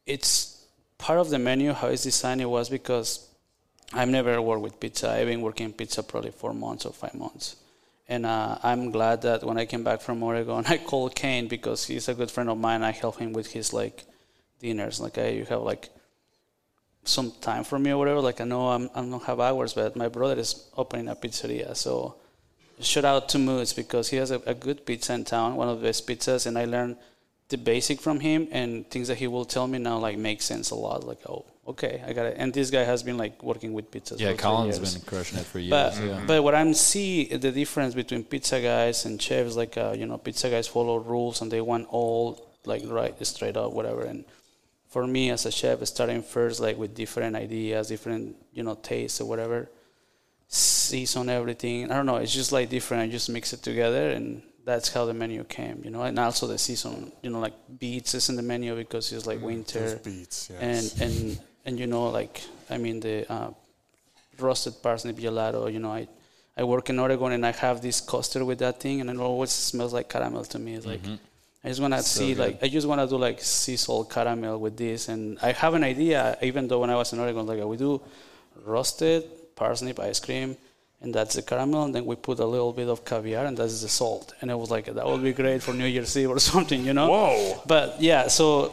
[0.06, 0.64] it's
[0.96, 2.40] part of the menu how it's designed.
[2.40, 3.27] It was because
[3.92, 5.10] I've never worked with pizza.
[5.10, 7.56] I've been working pizza probably four months or five months.
[8.08, 11.86] And uh, I'm glad that when I came back from Oregon, I called Kane because
[11.86, 12.82] he's a good friend of mine.
[12.82, 14.04] I help him with his like
[14.60, 15.00] dinners.
[15.00, 15.90] Like, hey, you have like
[17.04, 18.20] some time for me or whatever.
[18.20, 21.76] Like, I know I'm I don't have hours, but my brother is opening a pizzeria.
[21.76, 22.16] So
[22.80, 25.80] shout out to Noods because he has a, a good pizza in town, one of
[25.80, 26.96] the best pizzas, and I learned
[27.48, 30.70] the basic from him and things that he will tell me now like make sense
[30.70, 31.06] a lot.
[31.06, 32.36] Like, oh, okay, I got it.
[32.38, 34.20] And this guy has been like working with pizzas.
[34.20, 35.70] Yeah, Colin's been crushing it for years.
[35.70, 36.24] But yeah.
[36.26, 40.18] but what I'm see the difference between pizza guys and chefs, like uh, you know,
[40.18, 44.02] pizza guys follow rules and they want all like right straight up whatever.
[44.02, 44.24] And
[44.88, 49.22] for me as a chef, starting first like with different ideas, different you know tastes
[49.22, 49.70] or whatever,
[50.48, 51.90] season everything.
[51.90, 52.16] I don't know.
[52.16, 53.04] It's just like different.
[53.04, 54.42] I just mix it together and.
[54.70, 58.10] That's how the menu came, you know, and also the season, you know, like beets
[58.18, 60.38] is in the menu because it's like winter beets,
[60.70, 61.14] and and
[61.66, 62.34] and you know like
[62.74, 63.50] I mean the uh,
[64.44, 65.62] roasted parsnip gelato.
[65.74, 66.02] You know I
[66.60, 69.50] I work in Oregon and I have this custard with that thing, and it always
[69.70, 70.74] smells like caramel to me.
[70.78, 71.00] It's like
[71.64, 72.38] I just wanna see good.
[72.44, 75.84] like I just wanna do like sea salt caramel with this, and I have an
[75.94, 76.36] idea.
[76.48, 77.92] Even though when I was in Oregon, like we do
[78.64, 79.24] roasted
[79.56, 80.56] parsnip ice cream.
[81.00, 83.82] And that's the caramel, and then we put a little bit of caviar, and that's
[83.82, 84.34] the salt.
[84.40, 86.92] And it was like that would be great for New Year's Eve or something, you
[86.92, 87.08] know.
[87.08, 87.62] Whoa.
[87.66, 88.72] But yeah, so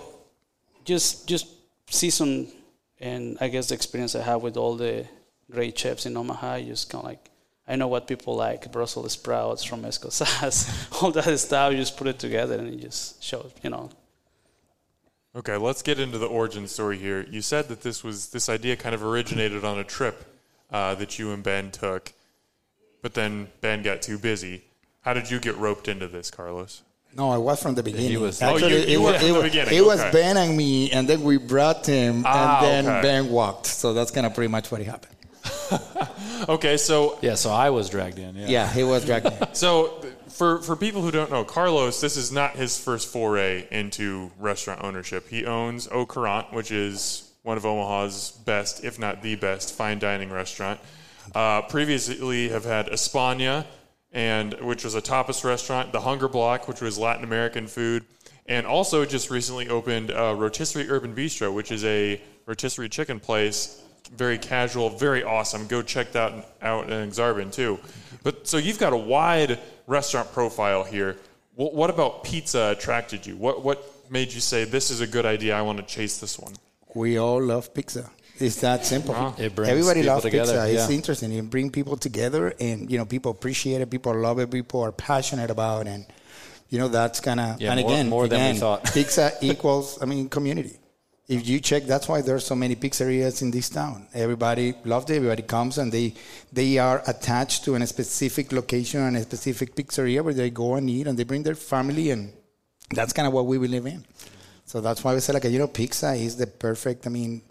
[0.83, 1.47] just just
[1.87, 2.47] season
[2.99, 5.05] and I guess the experience I have with all the
[5.51, 7.29] great chefs in Omaha, just kind of like
[7.67, 11.71] I know what people like: Brussels sprouts, romesco sauce, all that stuff.
[11.71, 13.89] You just put it together and it just shows, you know.
[15.35, 17.25] Okay, let's get into the origin story here.
[17.29, 20.23] You said that this was this idea kind of originated on a trip
[20.75, 22.11] uh, that you and Ben took,
[23.01, 24.55] but then Ben got too busy.
[25.01, 26.81] How did you get roped into this, Carlos?
[27.15, 28.19] No, I was from the beginning.
[28.19, 30.11] was- Oh, you- it you were was, from it the was, beginning, it was okay.
[30.11, 33.01] Ben and me, and then we brought him, Ah, and then okay.
[33.07, 33.67] Ben walked.
[33.67, 35.15] So that's kind of pretty much what happened.
[36.49, 38.35] Okay, so Yeah, so I was dragged in.
[38.35, 38.47] Yeah.
[38.47, 39.33] Yeah, he was dragged in.
[39.53, 44.31] so for for people who don't know, Carlos, this is not his first foray into
[44.37, 45.29] restaurant ownership.
[45.29, 49.99] He owns Au Courant, which is one of Omaha's best, if not the best, fine
[49.99, 50.79] dining restaurant.
[51.35, 53.65] Uh, previously, have had España,
[54.11, 58.03] and which was a tapas restaurant, the Hunger Block, which was Latin American food,
[58.47, 63.79] and also just recently opened uh, Rotisserie Urban Bistro, which is a rotisserie chicken place.
[64.15, 65.67] Very casual, very awesome.
[65.67, 67.79] Go check that out in Aksarben too.
[68.23, 71.17] But so you've got a wide restaurant profile here.
[71.53, 73.35] What, what about pizza attracted you?
[73.35, 75.55] What what made you say this is a good idea?
[75.55, 76.53] I want to chase this one.
[76.95, 78.09] We all love pizza.
[78.37, 79.35] It's that simple.
[79.37, 80.73] It brings Everybody people loves together, pizza.
[80.73, 80.95] It's yeah.
[80.95, 81.31] interesting.
[81.31, 83.89] It brings people together, and you know, people appreciate it.
[83.89, 84.51] People love it.
[84.51, 85.91] People are passionate about, it.
[85.91, 86.05] and
[86.69, 87.61] you know, that's kind of.
[87.61, 88.83] Yeah, and more- again, more than we thought.
[88.93, 90.01] pizza equals.
[90.01, 90.77] I mean, community.
[91.27, 94.07] If you check, that's why there's so many pizzerias in this town.
[94.13, 95.15] Everybody loves it.
[95.15, 96.13] Everybody comes, and they
[96.51, 100.89] they are attached to a specific location and a specific pizzeria where they go and
[100.89, 102.33] eat, and they bring their family, and
[102.93, 104.05] that's kind of what we believe in.
[104.65, 107.41] So that's why we say like you know pizza is the perfect I mean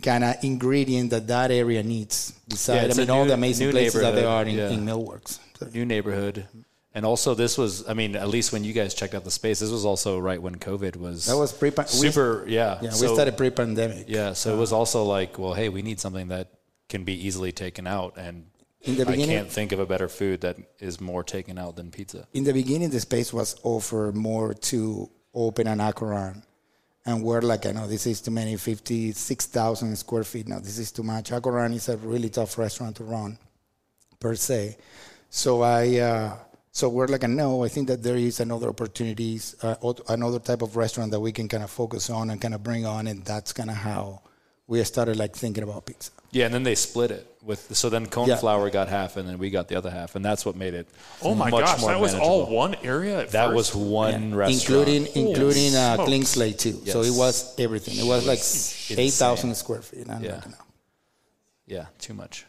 [0.00, 2.32] kind of ingredient that that area needs.
[2.48, 4.70] Besides, it's I mean all the amazing places that there are in, yeah.
[4.70, 5.38] in Millworks.
[5.58, 6.46] So, New neighborhood.
[6.94, 9.60] And also, this was, I mean, at least when you guys checked out the space,
[9.60, 11.24] this was also right when COVID was.
[11.24, 12.78] that was pre super, yeah.
[12.82, 14.04] Yeah, So- we started pre-pandemic.
[14.08, 14.60] Yeah, so it uh-huh.
[14.60, 16.50] was also like, well, hey, we need something that
[16.90, 18.44] can be easily taken out, and
[18.82, 21.90] In the I can't think of a better food that is more taken out than
[21.90, 22.26] pizza.
[22.34, 26.44] In the beginning, the space was offered more to open an Au Courant.
[27.04, 30.46] And we're like, I know this is too many, 56,000 square feet.
[30.46, 31.32] Now, this is too much.
[31.32, 33.38] Au Courant is a really tough restaurant to run,
[34.20, 34.76] per se.
[35.28, 36.36] So I, uh,
[36.70, 39.74] so we're like, no, I think that there is another opportunities, uh,
[40.08, 42.86] another type of restaurant that we can kind of focus on and kind of bring
[42.86, 43.08] on.
[43.08, 44.22] And that's kind of how
[44.72, 46.10] we started like thinking about pizza.
[46.30, 47.60] Yeah, and then they split it with.
[47.76, 48.36] So then cone Yeah.
[48.36, 50.86] flour got half, and then we got the other half, and that's what made it.
[51.20, 53.20] Oh my much gosh, more that was all one area.
[53.20, 53.74] At That first?
[53.74, 56.08] was one restaurant, including including uh, smokes.
[56.08, 56.76] clean slate too.
[56.86, 57.98] So it was everything.
[57.98, 58.98] It was like Insane.
[58.98, 60.06] eight thousand square feet.
[60.08, 60.40] Yeah.
[61.66, 62.46] yeah, too much.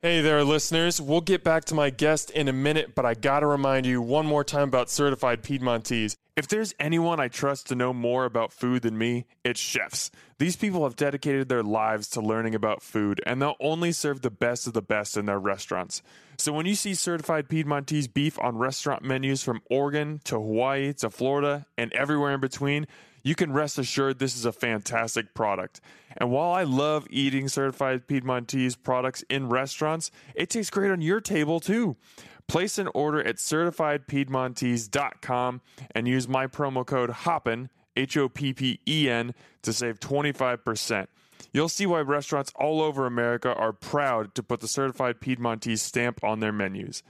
[0.00, 1.00] Hey there, listeners.
[1.00, 4.00] We'll get back to my guest in a minute, but I got to remind you
[4.00, 6.14] one more time about certified Piedmontese.
[6.36, 10.12] If there's anyone I trust to know more about food than me, it's chefs.
[10.38, 14.30] These people have dedicated their lives to learning about food, and they'll only serve the
[14.30, 16.00] best of the best in their restaurants.
[16.36, 21.10] So when you see certified Piedmontese beef on restaurant menus from Oregon to Hawaii to
[21.10, 22.86] Florida and everywhere in between,
[23.28, 25.82] you can rest assured this is a fantastic product.
[26.16, 31.20] And while I love eating certified Piedmontese products in restaurants, it tastes great on your
[31.20, 31.98] table too.
[32.46, 35.60] Place an order at certifiedpiedmontese.com
[35.90, 41.08] and use my promo code HOPPEN, H O P P E N, to save 25%.
[41.52, 46.24] You'll see why restaurants all over America are proud to put the certified Piedmontese stamp
[46.24, 47.02] on their menus.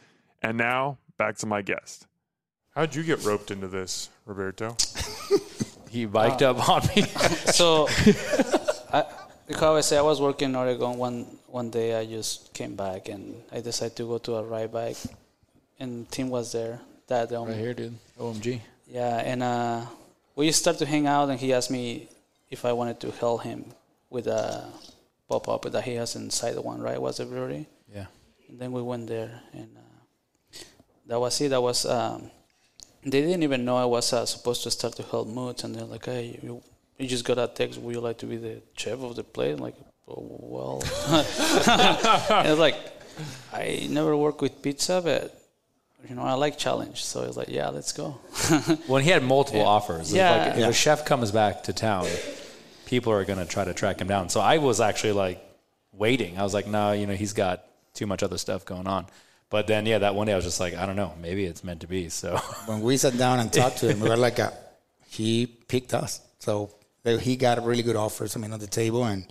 [0.42, 2.08] And now, back to my guest.
[2.74, 4.76] How'd you get roped into this, Roberto?
[5.90, 7.02] He biked up on me.
[7.52, 7.88] So,
[8.92, 9.04] I,
[9.48, 10.98] like how I say, I was working in Oregon.
[10.98, 14.72] One one day, I just came back and I decided to go to a ride
[14.72, 14.98] bike,
[15.80, 16.80] and Tim was there.
[17.08, 17.98] That um, right here, dude.
[18.20, 18.60] OMG.
[18.86, 19.86] Yeah, and uh,
[20.36, 22.08] we started to hang out, and he asked me
[22.50, 23.64] if I wanted to help him
[24.10, 24.64] with a
[25.28, 27.00] pop up that he has inside the one, right?
[27.00, 27.66] Was it brewery?
[27.92, 28.06] Yeah.
[28.48, 30.58] And then we went there, and uh,
[31.06, 31.48] that was it.
[31.48, 31.86] That was.
[31.86, 32.30] Um,
[33.12, 35.84] they didn't even know I was uh, supposed to start to help Noods, and they're
[35.84, 36.62] like, "Hey, you,
[36.98, 37.78] you just got a text.
[37.80, 39.76] Would you like to be the chef of the place?" I'm like,
[40.08, 40.80] oh, well,
[42.44, 42.76] it's like,
[43.52, 45.34] I never worked with pizza, but
[46.08, 47.04] you know, I like challenge.
[47.04, 48.12] So it's like, yeah, let's go.
[48.86, 50.30] When he had multiple offers, Yeah.
[50.36, 50.68] like if Yeah.
[50.68, 52.06] a chef comes back to town,
[52.86, 54.28] people are going to try to track him down.
[54.28, 55.40] So I was actually like
[55.92, 56.38] waiting.
[56.38, 59.06] I was like, no, you know, he's got too much other stuff going on.
[59.50, 61.64] But then, yeah, that one day I was just like, I don't know, maybe it's
[61.64, 62.08] meant to be.
[62.10, 64.50] So When we sat down and talked to him, we were like, uh,
[65.08, 66.20] he picked us.
[66.38, 66.70] So
[67.04, 68.36] uh, he got really good offers.
[68.36, 69.26] I mean, on the table, and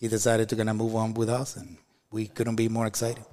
[0.00, 1.76] he decided to gonna move on with us, and
[2.10, 3.24] we couldn't be more excited.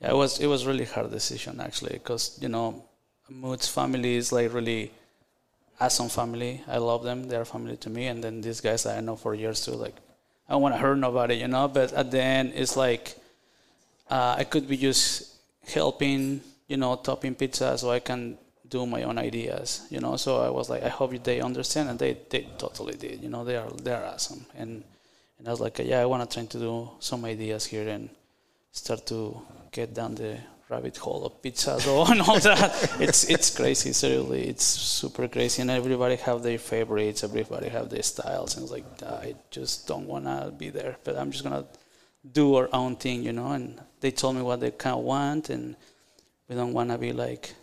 [0.00, 2.84] Yeah, it was it was really hard decision actually because you know,
[3.28, 4.92] Nood's family is like really
[5.80, 6.62] awesome family.
[6.68, 8.06] I love them; they're family to me.
[8.06, 9.72] And then these guys that I know for years too.
[9.72, 9.96] Like,
[10.48, 11.66] I don't want to hurt nobody, you know.
[11.68, 13.16] But at the end, it's like
[14.10, 15.27] uh, I could be just
[15.68, 18.38] helping, you know, topping pizza so I can
[18.68, 20.16] do my own ideas, you know.
[20.16, 23.22] So I was like, I hope they understand, and they, they totally did.
[23.22, 24.84] You know, they are they're awesome, and
[25.38, 28.10] and I was like, yeah, I want to try to do some ideas here and
[28.72, 29.40] start to
[29.70, 30.38] get down the
[30.68, 33.00] rabbit hole of pizzas and all that.
[33.00, 34.48] it's it's crazy, seriously.
[34.48, 37.24] It's super crazy, and everybody have their favorites.
[37.24, 41.30] Everybody have their styles, and it's like I just don't wanna be there, but I'm
[41.30, 41.64] just gonna
[42.32, 43.52] do our own thing, you know.
[43.52, 45.76] And they told me what they kind of want, and
[46.48, 47.54] we don't wanna be like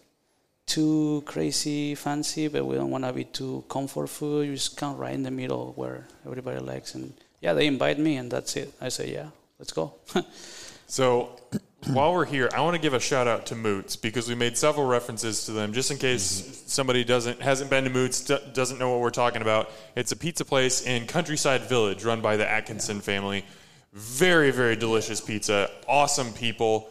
[0.66, 4.48] too crazy fancy, but we don't wanna be too comfort food.
[4.48, 6.96] You just kind of right in the middle where everybody likes.
[6.96, 8.74] And yeah, they invite me, and that's it.
[8.82, 9.30] I say, yeah,
[9.60, 9.94] let's go.
[10.88, 11.40] So
[11.88, 14.58] while we're here, I want to give a shout out to Noods because we made
[14.58, 15.74] several references to them.
[15.74, 16.68] Just in case mm-hmm.
[16.68, 18.22] somebody doesn't hasn't been to Noods,
[18.54, 19.72] doesn't know what we're talking about.
[19.96, 23.46] It's a pizza place in Countryside Village, run by the Atkinson family.
[23.96, 25.72] Very very delicious pizza.
[25.88, 26.90] Awesome people.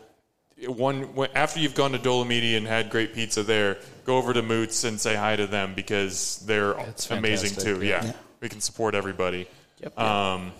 [0.66, 3.76] One when- after you've gone to Dolomiti and had great pizza there,
[4.06, 7.84] go over to Noods and say hi to them because they're It's amazing fantastic, too.
[7.84, 8.12] Yeah.
[8.40, 9.46] we can support everybody.
[9.82, 9.98] Yep.
[9.98, 10.52] Um,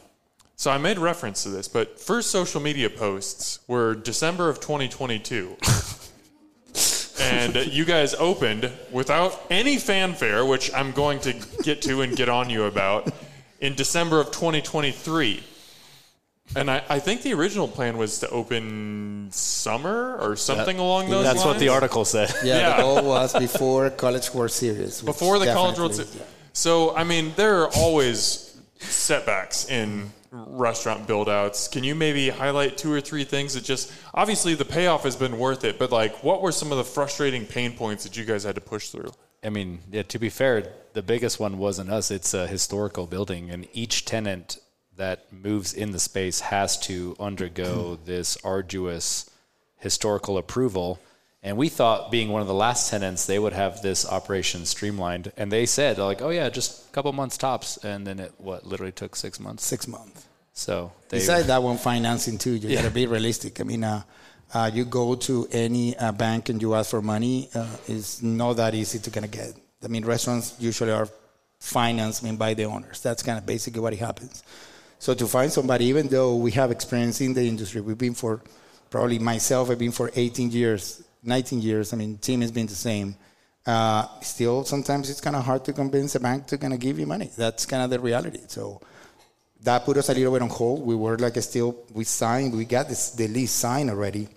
[0.57, 5.57] so I made reference to this, but first social media posts were December of 2022.
[7.21, 11.33] and you guys opened without any fanfare, which I'm going to
[11.63, 13.13] get to and get on you about,
[13.61, 15.43] in December of 2023.
[16.57, 21.25] And I, I think the original plan was to open summer or something along those
[21.25, 21.47] That's lines.
[21.47, 22.33] what the article said.
[22.45, 22.77] Yeah, Yeah.
[22.77, 25.03] the goal was before College World Series.
[25.03, 26.29] before the college world definitely- Series.
[26.53, 31.67] So I mean, there are always setbacks in restaurant build outs.
[31.69, 35.39] Can you maybe highlight two or three things that just obviously the payoff has been
[35.39, 38.45] worth it, but like what were some of the frustrating pain points that you guys
[38.45, 39.11] had to push through?
[39.43, 42.11] I mean, yeah, to be fair, the biggest one wasn't us.
[42.11, 44.59] It's a historical building, and each tenant
[44.97, 49.31] that moves in the space has to undergo this arduous
[49.79, 50.99] historical approval.
[51.43, 55.31] And we thought, being one of the last tenants, they would have this operation streamlined.
[55.37, 57.77] And they said, like, oh, yeah, just a couple months tops.
[57.85, 59.65] And then it, what, literally took six months.
[59.65, 60.27] Six months.
[60.55, 61.19] So they.
[61.19, 62.53] Besides that one, financing too.
[62.53, 63.61] You gotta be realistic.
[63.61, 64.03] I mean, uh,
[64.55, 68.55] uh, you go to any uh, bank and you ask for money, uh, it's not
[68.55, 69.53] that easy to kind of get.
[69.85, 71.09] I mean, restaurants usually are
[71.59, 73.01] financed I mean, by the owners.
[73.01, 74.43] That's kind of basically what happens.
[74.99, 78.43] So to find somebody, even though we have experience in the industry, we've been for
[78.91, 81.93] probably myself, I've been for 18 years, 19 years.
[81.93, 83.17] I mean, team has been the same.
[83.67, 86.99] Uh, still, sometimes it's kind of hard to convince a bank to kind of give
[86.99, 87.31] you money.
[87.37, 88.41] That's kind of the reality.
[88.47, 88.81] So
[89.65, 90.87] that put us a little bit on hold.
[90.87, 94.29] We were like still we signed, we got this the lease signed already,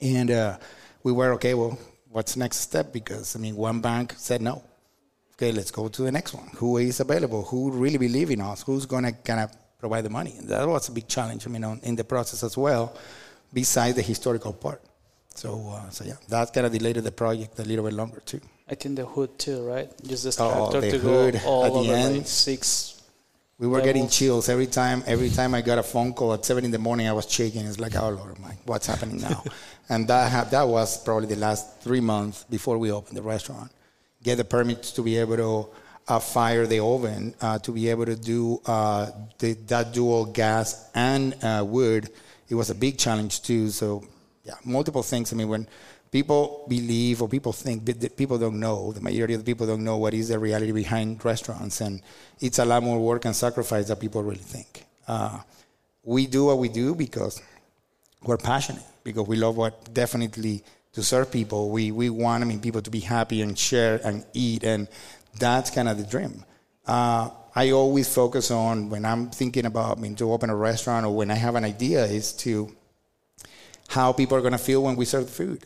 [0.00, 0.58] and uh,
[1.02, 1.54] we were okay.
[1.54, 1.78] Well,
[2.10, 2.92] what's next step?
[2.92, 4.62] Because I mean, one bank said no.
[5.34, 6.48] Okay, let's go to the next one.
[6.56, 7.42] Who is available?
[7.44, 8.62] Who really believe in us?
[8.62, 9.50] Who's gonna kind of
[9.82, 10.34] provide the money?
[10.38, 11.40] And that was a big challenge.
[11.46, 12.86] I mean, on, in the process as well,
[13.52, 14.80] besides the historical part.
[15.34, 18.40] So, uh, so yeah, that kind of delayed the project a little bit longer too.
[18.72, 19.88] I think the hood too, right?
[20.12, 22.16] Just the Oh, tractor the to hood go all at the end.
[22.18, 22.66] like six.
[23.58, 24.98] We were getting chills every time.
[25.06, 27.64] Every time I got a phone call at seven in the morning, I was shaking.
[27.66, 29.42] It's like, oh Lord, my, what's happening now?
[29.92, 33.70] and that ha- that was probably the last three months before we opened the restaurant.
[34.22, 35.68] Get the permits to be able to
[36.08, 40.90] uh, fire the oven, uh, to be able to do uh, the, that dual gas
[40.94, 42.10] and uh, wood.
[42.48, 43.70] It was a big challenge too.
[43.70, 44.04] So
[44.44, 45.32] yeah, multiple things.
[45.32, 45.66] I mean, when
[46.10, 49.66] people believe or people think that that people don't know, the majority of the people
[49.66, 52.02] don't know what is the reality behind restaurants, and
[52.40, 54.84] it's a lot more work and sacrifice than people really think.
[55.08, 55.40] Uh,
[56.04, 57.40] we do what we do because
[58.22, 61.70] we're passionate, because we love what definitely to serve people.
[61.70, 64.88] We we want I mean people to be happy and share and eat, and
[65.38, 66.44] that's kind of the dream.
[66.86, 71.04] Uh, I always focus on when I'm thinking about I mean to open a restaurant
[71.06, 72.74] or when I have an idea is to
[73.88, 75.64] how people are going to feel when we serve food.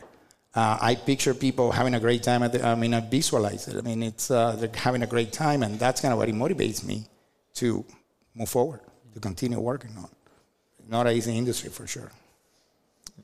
[0.53, 2.41] Uh, I picture people having a great time.
[2.41, 3.77] The, I mean, I visualize it.
[3.77, 6.35] I mean, it's uh, they're having a great time, and that's kind of what it
[6.35, 7.05] motivates me
[7.55, 7.85] to
[8.33, 8.81] move forward,
[9.13, 10.09] to continue working on.
[10.89, 12.11] Not an easy industry for sure.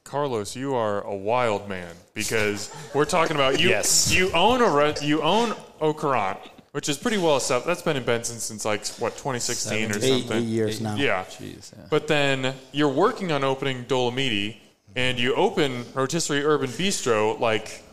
[0.04, 3.70] Carlos, you are a wild man because we're talking about you.
[3.70, 4.14] Yes.
[4.14, 6.40] You own a re- you own Au Courant,
[6.72, 7.68] which is pretty well established.
[7.68, 10.38] That's been in Benson since like what 2016 or Eight, something.
[10.38, 10.96] eight years now.
[10.96, 11.24] Yeah.
[11.26, 11.86] Jeez, yeah.
[11.90, 14.58] But then you're working on opening Dolomiti,
[14.96, 17.84] and you open Rotisserie Urban Bistro like,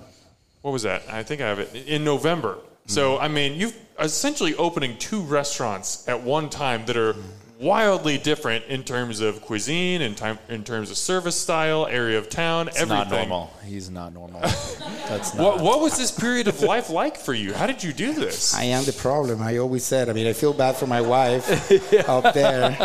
[0.62, 1.02] what was that?
[1.08, 2.58] I think I have it in November.
[2.86, 3.24] So mm-hmm.
[3.24, 7.14] I mean, you've essentially opening two restaurants at one time that are
[7.60, 12.28] wildly different in terms of cuisine, in time, in terms of service style, area of
[12.30, 13.10] town, It's everything.
[13.10, 13.52] not normal.
[13.64, 14.40] He's not normal.
[15.08, 15.44] That's not.
[15.56, 17.52] What, what was this period of life like for you?
[17.52, 18.54] How did you do this?
[18.54, 19.42] I am the problem.
[19.42, 20.08] I always said.
[20.08, 21.46] I mean, I feel bad for my wife
[22.08, 22.76] up there.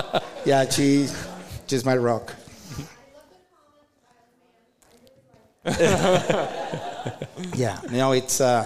[0.46, 1.16] Yeah, she's
[1.68, 2.34] just my rock.
[7.56, 8.66] yeah, you know, it's uh,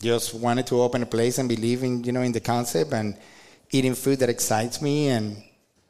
[0.00, 3.16] just wanted to open a place and believe in you know in the concept and
[3.70, 5.42] eating food that excites me, and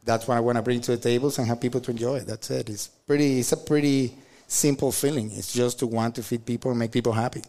[0.04, 2.16] that's what I want to bring to the tables and have people to enjoy.
[2.16, 2.26] it.
[2.26, 2.68] That's it.
[2.68, 3.40] It's pretty.
[3.40, 4.14] It's a pretty
[4.46, 5.30] simple feeling.
[5.32, 7.42] It's just to want to feed people and make people happy.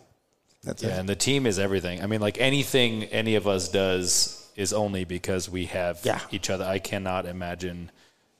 [0.64, 1.00] That's Yeah, it.
[1.00, 2.02] and the team is everything.
[2.02, 6.20] I mean, like anything any of us does is only because we have Yeah.
[6.32, 6.64] each other.
[6.66, 7.92] I cannot imagine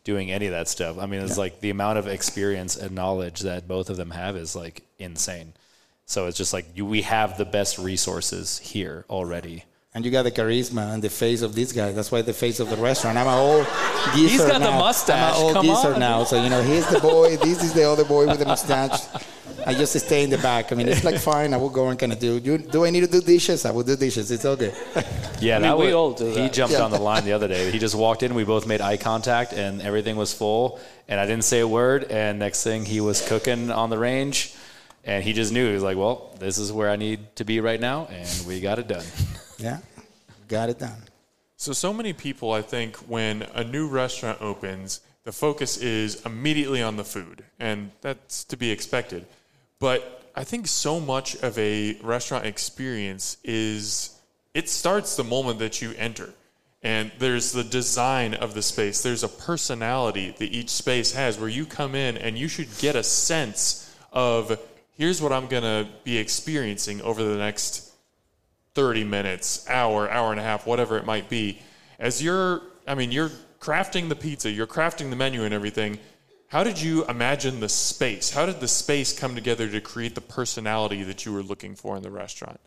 [0.06, 0.98] doing any of that stuff.
[0.98, 4.38] I mean, it's like the amount of experience and knowledge that both of them have
[4.38, 5.54] is like insane.
[6.06, 9.66] So it's just like you, we have the best resources here already.
[9.96, 11.94] And you got the charisma and the face of this guy.
[11.94, 13.18] That's why the face of the restaurant.
[13.18, 13.66] I'm an old
[14.14, 14.80] geezer He's got the now.
[14.80, 15.34] mustache.
[15.36, 16.00] I'm an old Come geezer on.
[16.02, 16.24] now.
[16.26, 17.38] So, you know, he's the boy.
[17.38, 19.00] This is the other boy with the mustache.
[19.66, 20.74] I just stay in the back.
[20.74, 21.54] I mean, it's like fine.
[21.54, 22.38] I will go and kind of do.
[22.44, 23.64] You, do I need to do dishes?
[23.66, 24.30] I will do dishes.
[24.32, 24.74] It's okay.
[25.40, 26.54] Yeah, mean, that we was, all do He that.
[26.54, 27.72] jumped on the line the other day.
[27.72, 28.36] He just walked in.
[28.36, 30.78] We both made eye contact, and everything was full.
[31.08, 32.04] And I didn't say a word.
[32.12, 34.54] And next thing, he was cooking on the range,
[35.06, 35.68] and he just knew.
[35.70, 38.60] He was like, "Well, this is where I need to be right now," and we
[38.60, 39.06] got it done.
[39.58, 39.80] Yeah,
[40.48, 41.02] got it done.
[41.58, 46.82] So, so many people, I think, when a new restaurant opens, the focus is immediately
[46.82, 49.26] on the food, and that's to be expected.
[49.80, 54.20] But I think so much of a restaurant experience is
[54.54, 56.34] it starts the moment that you enter.
[56.84, 59.02] And there's the design of the space.
[59.02, 62.96] There's a personality that each space has where you come in and you should get
[62.96, 64.60] a sense of
[64.98, 67.85] here's what I'm going to be experiencing over the next
[68.76, 71.60] 30 minutes, hour, hour and a half, whatever it might be.
[71.98, 75.98] As you're, I mean, you're crafting the pizza, you're crafting the menu and everything.
[76.50, 78.30] How did you imagine the space?
[78.30, 81.98] How did the space come together to create the personality that you were looking for
[81.98, 82.60] in the restaurant?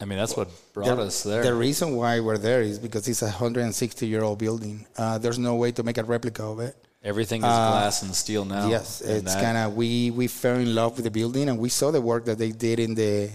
[0.00, 1.44] I mean, that's what brought us there.
[1.44, 4.84] The reason why we're there is because it's a 160 year old building.
[4.96, 6.76] Uh, there's no way to make a replica of it.
[7.04, 8.68] Everything is glass and steel now.
[8.68, 11.68] Yes, and it's kind of we we fell in love with the building and we
[11.68, 13.30] saw the work that they did in the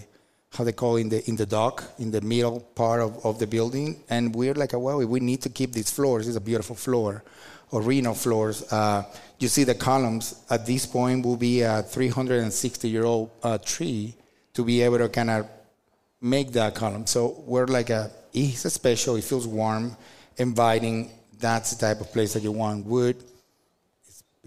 [0.52, 3.38] how they call it, in the in the dock in the middle part of, of
[3.38, 6.26] the building and we're like well we need to keep these floors.
[6.26, 7.22] It's a beautiful floor,
[7.70, 8.70] or Reno floors.
[8.72, 9.04] Uh,
[9.38, 14.14] you see the columns at this point will be a 360 year old uh, tree
[14.54, 15.48] to be able to kind of
[16.20, 17.06] make that column.
[17.06, 19.16] So we're like a it's a special.
[19.16, 19.96] It feels warm,
[20.36, 21.10] inviting.
[21.38, 22.84] That's the type of place that you want.
[22.84, 23.22] Wood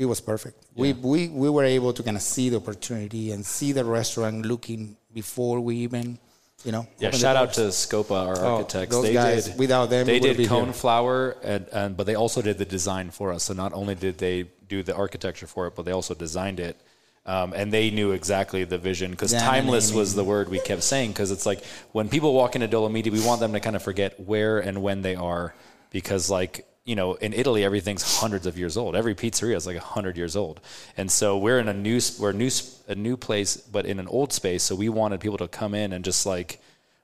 [0.01, 0.65] it was perfect.
[0.75, 4.45] We, we we were able to kind of see the opportunity and see the restaurant
[4.45, 6.18] looking before we even,
[6.64, 6.88] you know.
[6.99, 8.95] Yeah, shout out to Scopa, our Oh, architects.
[8.95, 10.47] those they guys, did without them, they did here.
[10.47, 13.43] Coneflower, and, and but they also did the design for us.
[13.43, 16.80] So not only did they do the architecture for it, but they also designed it.
[17.24, 20.49] Um, and they knew exactly the vision because Yeah, timeless I mean- was the word
[20.49, 21.12] we kept saying.
[21.12, 24.20] Because it's like when people walk into Dolomiti, we want them to kind of forget
[24.20, 25.53] where and when they are,
[25.91, 28.97] because like you know, in Italy, everything's hundreds of years old.
[28.97, 30.59] Every pizzeria is like a hundred years old,
[30.97, 32.51] and so we're in a new we're a new
[32.89, 34.61] a new place, but in an old space.
[34.63, 36.59] So we wanted people to come in and just like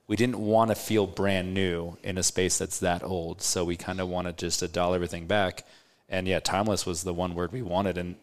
[0.06, 3.42] we didn't want to feel brand new in a space that's that old.
[3.42, 5.66] So we kind of wanted just to dial everything back.
[6.10, 7.98] And yeah, timeless was the one word we wanted.
[7.98, 8.16] And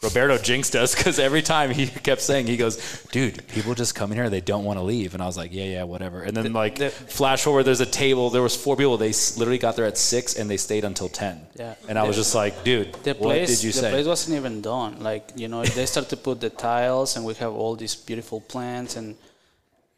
[0.00, 4.12] Roberto jinxed us because every time he kept saying, he goes, dude, people just come
[4.12, 5.12] in here, they don't want to leave.
[5.14, 6.22] And I was like, yeah, yeah, whatever.
[6.22, 8.30] And then like the- flash forward, there's a table.
[8.30, 8.96] There was four people.
[8.96, 11.40] They literally got there at six and they stayed until 10.
[11.56, 11.74] Yeah.
[11.88, 13.90] And I was just like, dude, The what place, did you the say?
[13.90, 15.00] The place wasn't even done.
[15.00, 18.40] Like you know, they start to put the tiles, and we have all these beautiful
[18.40, 19.16] plants, and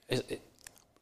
[0.08, 0.40] it, it,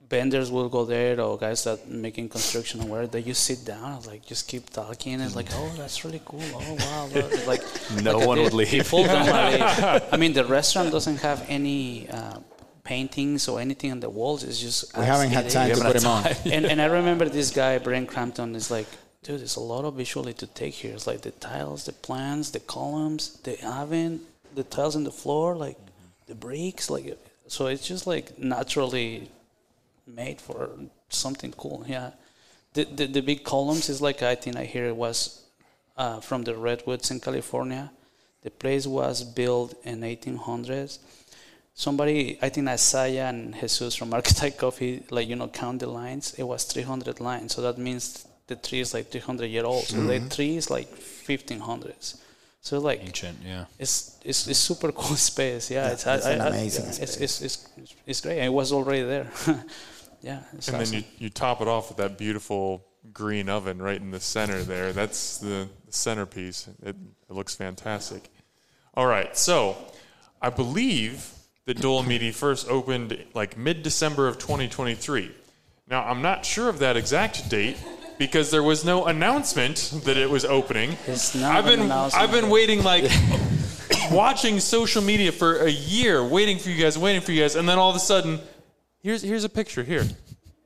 [0.09, 3.85] vendors will go there, or guys that making construction and where they just sit down.
[3.93, 5.21] I like, just keep talking.
[5.21, 6.41] It's like, oh, that's really cool.
[6.55, 7.09] Oh wow.
[7.13, 7.63] It's like
[8.03, 8.69] No like, one the- would leave.
[8.69, 10.03] People don't wanna leave.
[10.13, 12.09] I mean, the restaurant doesn't have any.
[12.09, 12.39] Uh,
[12.85, 15.93] paintings or anything on the walls it's just We haven't had is time to put
[15.93, 16.25] had them on.
[16.55, 18.87] and, and I remember this guy, Brent Crampton, is like,
[19.23, 20.95] dude, there's a lot of visually to take here.
[20.95, 24.23] It's like the tiles, the plants, the columns, the oven,
[24.55, 25.77] the tiles on the floor, like
[26.29, 27.67] the bricks, like so.
[27.67, 29.31] It's just like naturally
[30.15, 30.71] made for
[31.09, 31.85] something cool.
[31.87, 32.11] Yeah,
[32.75, 35.43] the the, the big columns is like I think I hear it was
[35.97, 37.91] uh, from the redwoods in California.
[38.43, 40.99] The place was built in 1800s
[41.75, 46.35] somebody i think Isaiah and jesus from Archetype Coffee like you know count the lines.
[46.37, 47.55] It was 300 lines.
[47.55, 49.85] So that means the tree is like 300 year old.
[49.85, 52.17] So the tree is like 1500s
[52.61, 53.65] so like Ancient, yeah.
[53.79, 57.17] it's it's, it's super cool space yeah, it's, it's I, an I, amazing it's, space.
[57.17, 58.39] it's, it's, it's, it's great.
[58.39, 59.31] It was already there
[60.21, 60.79] yeah And awesome.
[60.79, 64.63] then you, you top it off with that beautiful green oven right in the center
[64.63, 64.93] there.
[64.93, 66.69] That's the, centerpiece.
[66.83, 66.97] It,
[67.29, 68.31] it looks fantastic.
[68.95, 69.77] All right, so
[70.43, 71.31] I believe
[71.67, 75.31] that Dolomiti first opened like mid December of 2023.
[75.89, 77.77] Now, I'm not sure of that exact date
[78.19, 80.97] because there was no announcement that it was opening.
[81.07, 81.91] It's not I've been.
[81.91, 83.11] I've been waiting like
[84.11, 87.69] watching social media for a year, waiting for you guys, waiting for you guys, and
[87.69, 88.41] then all of a sudden,
[89.03, 90.05] here's here's a picture here.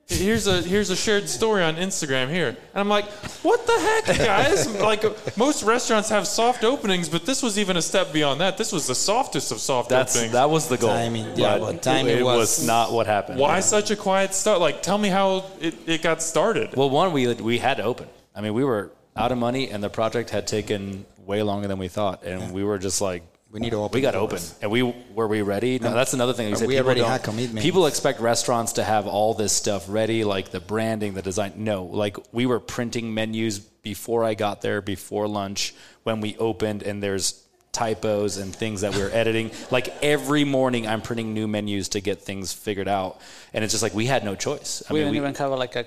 [0.09, 3.07] Here's a here's a shared story on Instagram here, and I'm like,
[3.43, 4.68] what the heck, guys?
[4.80, 5.05] like
[5.39, 8.59] most restaurants have soft openings, but this was even a step beyond that.
[8.59, 10.33] This was the softest of soft That's openings.
[10.35, 10.91] that was the goal.
[10.91, 13.39] Timing, yeah, but but timing it was- was not what happened.
[13.39, 14.61] Why such a quiet start?
[14.61, 16.76] Like, tell me how it, it got started.
[16.76, 18.09] Well, one we we had to open.
[18.35, 21.78] I mean, we were out of money, and the project had taken way longer than
[21.78, 23.22] we thought, and we were just like.
[23.53, 24.55] We need to open We got the open, doors.
[24.62, 25.78] and we were we ready.
[25.78, 26.48] No, that's another thing.
[26.48, 27.62] You uh, said we people already don't- had commitments.
[27.62, 31.53] People expect restaurants to have all this stuff ready, like the branding, the design.
[31.57, 36.82] No, like we were printing menus before I got there, before lunch, when we opened,
[36.82, 39.50] and there's typos and things that we are editing.
[39.70, 43.20] Like every morning, I'm printing new menus to get things figured out,
[43.53, 44.82] and it's just like we had no choice.
[44.88, 45.84] I we mean, didn't even have like a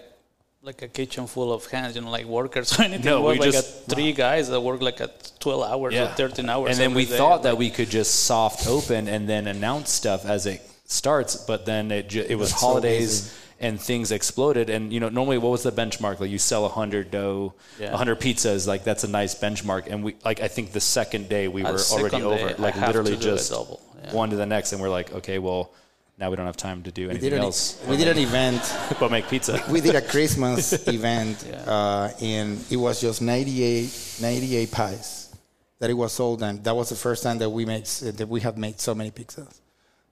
[0.66, 3.06] like a kitchen full of hands, you know, like workers or anything.
[3.06, 6.08] No, we we like just- a, three guys that work like at 12 hours or
[6.08, 6.72] 13 hours.
[6.72, 7.18] And then we day.
[7.18, 11.66] thought that we could just soft open and then announce stuff as it starts, but
[11.66, 13.36] then it ju- it was That's so holidays busy.
[13.60, 14.70] and things exploded.
[14.72, 16.20] And you know, normally what was the benchmark?
[16.20, 17.96] Like you sell hundred dough, Yeah.
[17.96, 19.86] hundred pizzas, like that's a nice benchmark.
[19.88, 22.76] And we like I think the second day we Uh, were already day, over, like
[22.76, 24.14] literally to do a just yeah.
[24.14, 25.70] one to the next, and we're like, okay, well.
[26.18, 28.62] Now we don't have time to do anything an, else we did an event.
[29.00, 29.62] but make pizza.
[29.70, 35.36] We did a Christmas event, uh, and it was just 98, 98 pies
[35.80, 38.40] that it was sold, and that was the first time that we made that we
[38.42, 39.60] have made so many pizzas.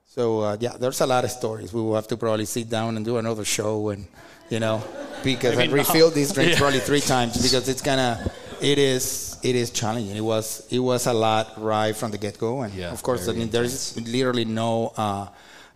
[0.04, 1.72] So uh, yeah, there's a lot of stories.
[1.72, 4.06] We will have to probably sit down and do another show, and
[4.50, 4.84] you know,
[5.22, 5.74] because I not.
[5.74, 8.30] refilled these drinks probably three times because it's gonna,
[8.60, 10.14] it is, it is challenging.
[10.14, 13.26] It was, it was a lot right from the get go, and Yeah, of course,
[13.26, 14.92] I mean, there's literally no.
[14.94, 15.28] Uh,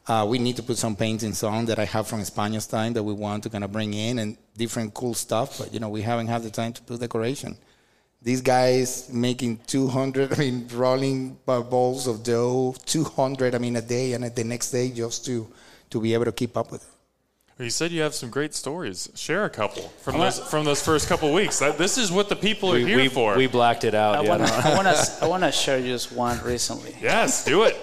[0.08, 3.02] uh, we need to put some paintings on that I have from Spanish time that
[3.02, 5.58] we want to kind of bring in and different cool stuff.
[5.58, 7.56] But you know, we haven't had the time to do decoration.
[8.22, 14.14] These guys making 200, I mean, rolling balls of dough, 200, I mean, a day,
[14.14, 15.46] and the next day just to
[15.90, 17.64] to be able to keep up with it.
[17.64, 19.10] You said you have some great stories.
[19.16, 21.58] Share a couple from those from those first couple weeks.
[21.58, 23.36] That, this is what the people are we, here we, for.
[23.36, 24.14] we blacked it out.
[24.14, 26.94] I yeah, want to I want to I want to share just one recently.
[27.02, 27.76] yes, do it.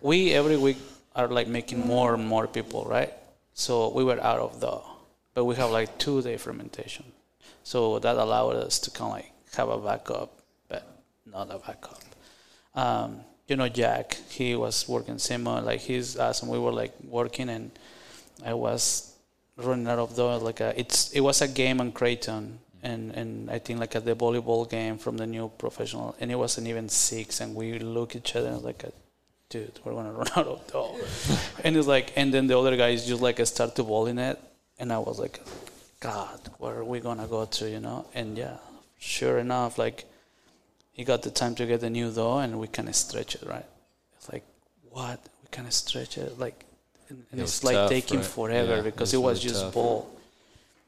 [0.00, 0.78] we every week
[1.20, 3.12] are like making more and more people, right?
[3.54, 4.80] So we were out of the,
[5.34, 7.04] but we have like two day fermentation.
[7.62, 10.30] So that allowed us to kind of like have a backup,
[10.68, 10.82] but
[11.26, 12.02] not a backup.
[12.74, 16.48] Um, you know, Jack, he was working similar, like he's awesome.
[16.48, 17.70] We were like working, and
[18.44, 19.12] I was
[19.56, 20.38] running out of dough.
[20.38, 24.04] Like a, it's it was a game on Creighton, and and I think like at
[24.04, 28.14] the volleyball game from the new professional, and it wasn't even six, and we look
[28.14, 28.92] each other and like, a,
[29.50, 30.96] dude, we're gonna run out of dough,
[31.64, 34.38] and it's like, and then the other guys just like start to ball in it,
[34.78, 35.40] and I was like,
[36.00, 38.06] God, where are we gonna go to, you know?
[38.14, 38.56] And yeah,
[38.98, 40.06] sure enough, like
[40.92, 43.42] he got the time to get the new dough, and we kind of stretch it,
[43.46, 43.66] right?
[44.16, 44.44] It's like,
[44.90, 45.20] what?
[45.42, 46.64] We kind of stretch it, like,
[47.08, 48.26] and, and It it's like tough, taking right?
[48.26, 49.74] forever Yeah, because it it was was really just tough.
[49.74, 50.10] ball.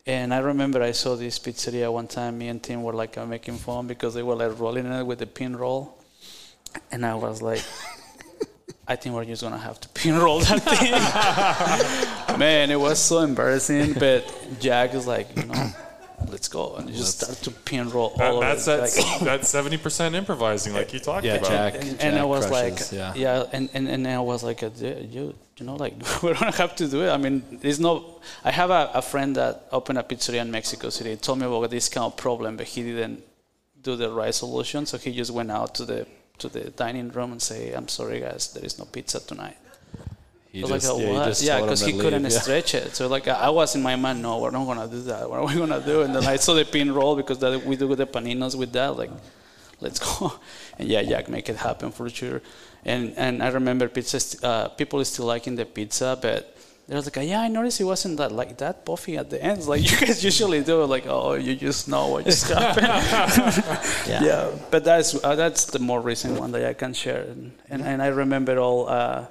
[0.06, 2.38] And I remember I saw this pizzeria one time.
[2.38, 5.26] Me and Tim were like making fun because they were like rolling it with the
[5.26, 5.96] pin roll,
[6.90, 7.62] and I was like,
[8.88, 12.38] I think we're just gonna have to pin roll that thing.
[12.38, 13.94] Man, it was so embarrassing.
[13.94, 14.24] But
[14.60, 15.70] Jack is like, you know,
[16.28, 18.80] let's go, and he just start to pin roll That, all that's of it.
[18.82, 21.48] that's like- that's seventy percent improvising, like you talked Yeah, about.
[21.48, 21.74] Jack.
[21.76, 23.14] and, Jack and I was crushes, like, yeah.
[23.14, 26.74] yeah, and, and, and I was like, uh, you, you know, like we don't have
[26.76, 27.10] to do it.
[27.10, 28.20] I mean, there's no.
[28.44, 31.10] I have a, a friend that opened a pizzeria in Mexico City.
[31.10, 33.22] He told me about this kind of problem, but he didn't
[33.80, 34.86] do the right solution.
[34.86, 36.06] So he just went out to the
[36.38, 39.56] to the dining room and say, "I'm sorry, guys, there is no pizza tonight."
[40.52, 41.42] He just- like, yeah, oh, what?
[41.42, 42.28] Yeah, because to he couldn't yeah.
[42.28, 42.94] stretch it.
[42.94, 45.28] So like I was in my mind, no, we're not gonna do that.
[45.30, 46.02] What are we gonna do?
[46.02, 48.96] And then I saw the pin roll because that we do the paninos with that.
[48.98, 49.10] Like,
[49.80, 50.34] let's go.
[50.78, 52.40] And yeah, Jack, make it happen for sure.
[52.84, 54.20] And and I remember pizza.
[54.20, 56.54] st- Uh, people is still liking the pizza, but.
[56.88, 59.58] They're like, yeah, I noticed it wasn't that like that puffy at the end.
[59.58, 60.84] It's like you guys usually do.
[60.84, 62.86] Like, oh, you just know what just happened.
[64.08, 64.22] yeah.
[64.22, 64.50] Yeah.
[64.70, 67.22] But that's uh, that's the more recent one that I can share.
[67.22, 68.88] And and, and I remember all.
[68.88, 69.26] Uh,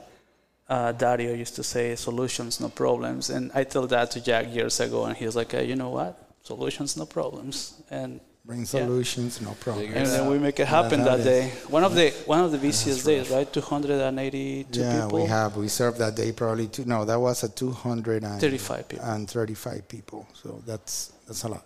[0.70, 3.30] uh, Dario used to say solutions, no problems.
[3.30, 5.90] And I told that to Jack years ago, and he was like, uh, you know
[5.90, 6.18] what?
[6.44, 7.74] Solutions, no problems.
[7.90, 9.94] And Bring solutions, no problem.
[9.94, 11.50] and then we make it happen That's how that day.
[11.70, 13.52] One of the one of the busiest days, right?
[13.54, 15.56] 282 yeah, people, we have.
[15.58, 16.86] We served that day probably two.
[16.86, 19.06] No, that was a 235 35 people.
[19.28, 20.28] 35 people.
[20.34, 21.66] So that's that's a lot.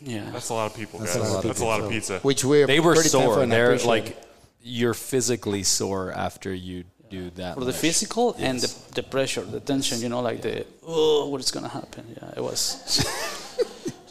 [0.00, 1.28] Yeah, That's a lot of people, That's guys.
[1.28, 1.68] a lot of That's a people.
[1.68, 2.18] lot of So- pizza.
[2.20, 3.42] Which we're They were sore.
[3.42, 4.22] and They're appreciate like
[4.62, 7.54] you're physically sore after you do that.
[7.54, 7.76] for the much.
[7.76, 10.00] physical and the, the pressure, the tension.
[10.00, 12.04] You know, like the oh, what is gonna happen?
[12.16, 12.60] Yeah, it was.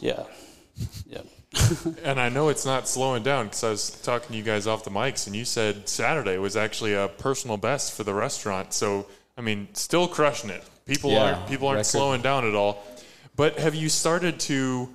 [0.00, 0.24] yeah,
[1.08, 1.22] yeah.
[2.02, 4.84] and I know it's not slowing down because I was talking to you guys off
[4.84, 8.72] the mics, and you said Saturday was actually a personal best for the restaurant.
[8.72, 10.64] So I mean, still crushing it.
[10.86, 11.86] People Yeah, aren't people aren't record.
[11.90, 12.82] slowing down at all.
[13.36, 14.88] But have you started to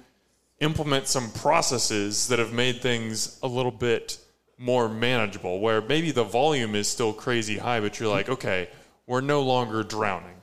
[0.59, 4.17] implement some processes that have made things a little bit
[4.57, 5.59] more manageable?
[5.59, 8.69] Where maybe the volume is still crazy high, but you're like, okay,
[9.07, 10.40] we're no longer drowning.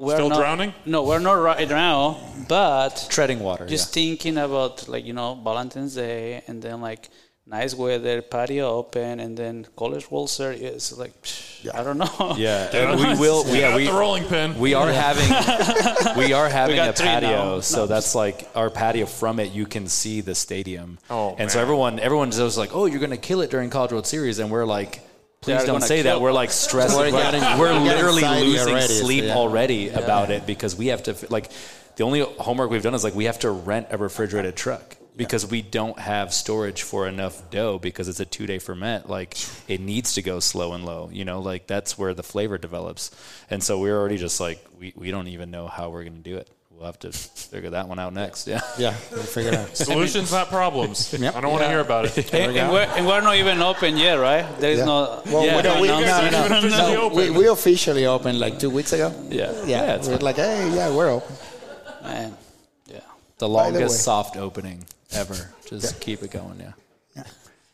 [0.00, 0.72] We're Still not- drowning?
[0.86, 2.16] No, we're not right now,
[2.48, 3.66] but Treading water.
[3.66, 7.02] just thinking about like you know Valentine's Day and then like
[7.46, 10.92] nice weather, patio open, and then College World Series.
[11.02, 12.34] Like psh, I don't know.
[12.38, 12.70] yeah.
[12.72, 12.90] yeah.
[12.92, 13.44] And we will.
[13.44, 14.58] Get Yeah, we the rolling pin.
[14.58, 15.28] We are having
[16.22, 17.60] we are having got a patio, now.
[17.60, 17.86] so No.
[17.86, 19.04] that's like our patio.
[19.06, 20.98] From it, you can see the stadium.
[21.10, 21.62] Oh, and so man.
[21.64, 24.64] everyone everyone's just like, "Oh, you're gonna kill it during College World Series," and we're
[24.78, 25.02] like.
[25.42, 26.20] Please don't say that.
[26.20, 26.94] We're like stressed.
[26.94, 29.34] We're We're, getting- we're we're literally losing already, so sleep yeah.
[29.34, 31.50] already about it because we have to like
[31.96, 35.46] the only homework we've done is like we have to rent a refrigerated truck because
[35.46, 39.08] we don't have storage for enough dough because it's a two day ferment.
[39.08, 41.08] Like it needs to go slow and low.
[41.10, 43.10] You know, like that's where the flavor develops.
[43.48, 46.36] And so we're already just like we, we don't even know how we're gonna do
[46.36, 46.50] it.
[46.80, 48.46] We'll have to figure that one out next.
[48.46, 48.62] Yeah.
[48.78, 49.76] Yeah, we'll figure it out.
[49.76, 51.12] Solutions, not problems.
[51.20, 51.36] Yep.
[51.36, 52.32] I don't want to hear about it.
[52.32, 54.46] And, and, we're, and we're not even open yet, right?
[54.58, 54.86] There is Yeah.
[54.86, 55.22] no.
[55.26, 58.70] Well, yeah, we don't- no we- no, no, officially we, we officially opened like two
[58.70, 59.12] weeks ago.
[59.28, 59.52] Yeah.
[59.66, 61.36] Yeah, Yeah, we're like, hey, yeah, we're open.
[62.02, 62.34] Man,
[62.86, 63.00] yeah.
[63.00, 63.04] The
[63.40, 63.88] the longest way.
[63.98, 65.36] soft opening ever.
[65.66, 66.72] Just keep it going, yeah.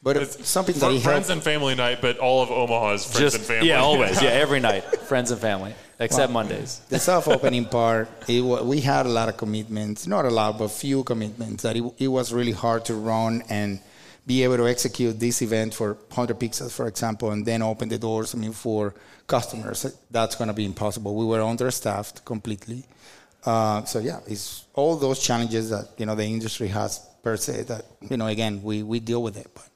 [0.06, 1.30] But It's something that he friends helped.
[1.30, 3.68] and family night, but all of Omaha's friends Just and family.
[3.70, 4.22] yeah, always.
[4.26, 4.84] Yeah, every night.
[5.10, 5.74] Friends and family.
[5.98, 6.80] Except Mondays.
[6.90, 11.02] The self-opening part, it, we had a lot of commitments, not a lot, but few
[11.02, 11.64] commitments.
[11.64, 13.80] That it, it was really hard to run and
[14.24, 17.98] be able to execute this event for 100 pixels, for example, and then open the
[17.98, 18.32] doors.
[18.32, 18.94] I mean, for
[19.26, 21.16] customers, that's going to be impossible.
[21.16, 22.84] We were understaffed completely.
[23.44, 27.62] Uh, so yeah, it's all those challenges that you know the industry has per se.
[27.64, 29.68] That you know, again, we, we deal with it, but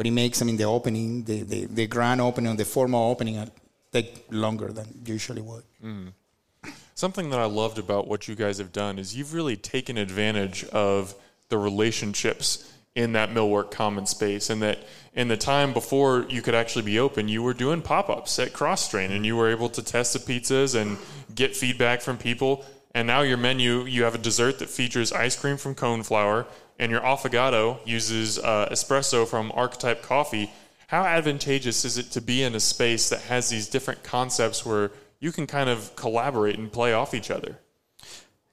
[0.00, 3.36] but it makes I mean the opening, the the, the grand opening, the formal opening,
[3.36, 3.44] uh,
[3.92, 5.62] take longer than usually would.
[6.94, 10.64] Something that I loved about what you guys have done is you've really taken advantage
[10.72, 11.14] of
[11.50, 14.78] the relationships in that Millwork common space, and that
[15.12, 18.54] in the time before you could actually be open, you were doing pop ups at
[18.54, 20.96] Kros Strain, and you were able to test the pizzas and
[21.34, 22.64] get feedback from people.
[22.94, 26.46] And now your menu, you have a dessert that features ice cream from Coneflower,
[26.80, 30.50] and your affogato uses uh, espresso from Archetype Coffee.
[30.88, 34.90] How advantageous is it to be in a space that has these different concepts where
[35.20, 37.58] you can kind of collaborate and play off each other?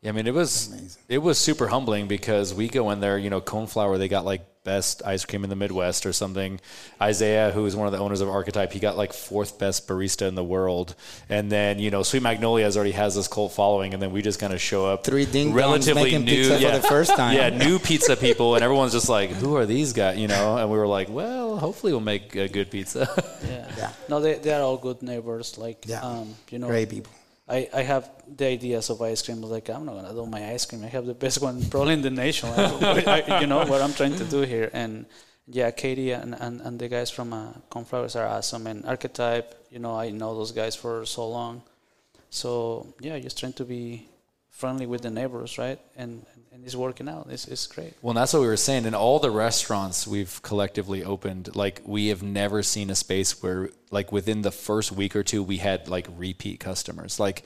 [0.01, 3.29] Yeah, I mean, it was it was super humbling because we go in there, you
[3.29, 3.97] know, Coneflower.
[3.97, 6.59] They got like best ice cream in the Midwest or something.
[7.01, 10.27] Isaiah, who is one of the owners of Archetype, he got like fourth best barista
[10.27, 10.93] in the world.
[11.29, 14.39] And then you know, Sweet Magnolias already has this cult following, and then we just
[14.39, 17.15] kind of show up Three ding dongs relatively making new, pizza for yeah, the first
[17.15, 17.35] time.
[17.39, 20.17] yeah, new pizza people, and everyone's just like, who are these guys?
[20.17, 23.07] You know, and we were like, well, hopefully we'll make a good pizza.
[23.47, 23.71] Yeah.
[23.77, 23.91] Yeah.
[24.09, 25.57] No, they, they are all good neighbors.
[25.57, 26.01] Like, Yeah.
[26.01, 27.11] um, you know, Great people.
[27.49, 29.39] I, I have the ideas of ice cream.
[29.41, 30.83] but, Like, I'm not gonna do my ice cream.
[30.83, 32.49] I have the best one probably in the nation.
[32.49, 34.69] I, I- you know what I'm trying to do here.
[34.73, 35.05] And
[35.47, 38.67] yeah, Katie and, and, and the guys from uh, Coneflowers are awesome.
[38.67, 41.61] And Archetype, you know, I know those guys for so long.
[42.29, 44.09] So yeah, just trying to be
[44.57, 45.79] friendly with the neighbors, right?
[45.95, 47.27] And and it's working out.
[47.29, 47.93] It's it's great.
[48.01, 48.85] Well, and that's what we were saying.
[48.85, 53.69] In all the restaurants we've collectively opened, like we have never seen a space where,
[53.91, 57.19] like within the first week or two, we had like repeat customers.
[57.19, 57.43] Like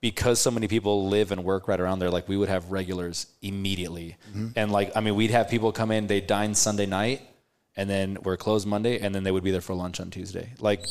[0.00, 3.26] because so many people live and work right around there, like we would have regulars
[3.42, 4.16] immediately.
[4.30, 4.48] Mm-hmm.
[4.56, 7.22] And like, I mean, we'd have people come in, they dine Sunday night,
[7.76, 10.52] and then we're closed Monday, and then they would be there for lunch on Tuesday.
[10.60, 10.86] Like,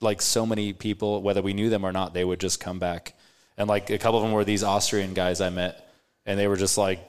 [0.00, 3.14] like so many people, whether we knew them or not, they would just come back.
[3.56, 5.88] And like a couple of them were these Austrian guys I met,
[6.26, 7.00] and they were just like,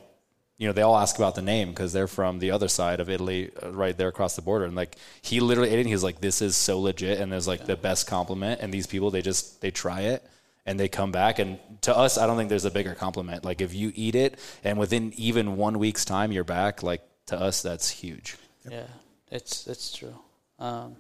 [0.58, 3.10] you know, they all ask about the name because they're from the other side of
[3.10, 4.66] Italy, uh, right there across the border.
[4.66, 5.82] And like, he literally ate it.
[5.82, 8.62] And he was like, "This is so legit," and there's like the best compliment.
[8.62, 10.24] And these people, they just they try it
[10.66, 11.40] and they come back.
[11.40, 13.44] And to us, I don't think there's a bigger compliment.
[13.44, 17.40] Like if you eat it and within even one week's time you're back, like to
[17.40, 18.38] us, that's huge.
[18.70, 18.88] Yeah,
[19.32, 20.16] it's it's true.
[20.60, 20.98] Um,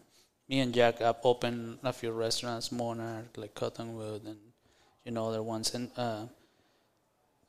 [0.49, 4.37] me and Jack have opened a few restaurants, Monarch, like Cottonwood, and
[5.06, 5.74] you know other ones.
[5.74, 6.26] And uh,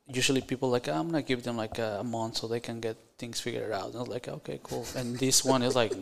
[0.06, 3.40] usually people like I'm gonna give them like a, month so they can get things
[3.40, 3.86] figured out.
[3.86, 4.86] And I was like, okay, cool.
[4.96, 5.92] And this one is like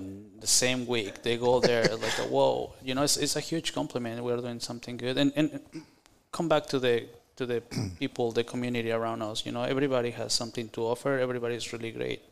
[0.40, 4.22] the same week they go there like whoa, you know, it's it's a huge compliment.
[4.22, 5.18] We're doing something good.
[5.18, 5.60] And and
[6.32, 7.62] come back to the to the
[7.98, 9.46] people, the community around us.
[9.46, 11.18] You know, everybody has something to offer.
[11.18, 12.22] Everybody's really great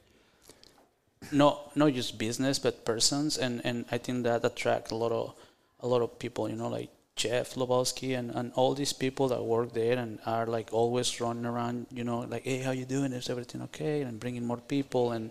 [1.32, 5.34] No, not just business but persons and and I think that attracts a lot of
[5.80, 9.42] a lot of people you know like Jeff Lobowski and, and all these people that
[9.44, 13.12] work there and are like always running around, you know, like, hey, how you doing?
[13.12, 14.02] Is everything okay?
[14.02, 15.30] And bringing more people and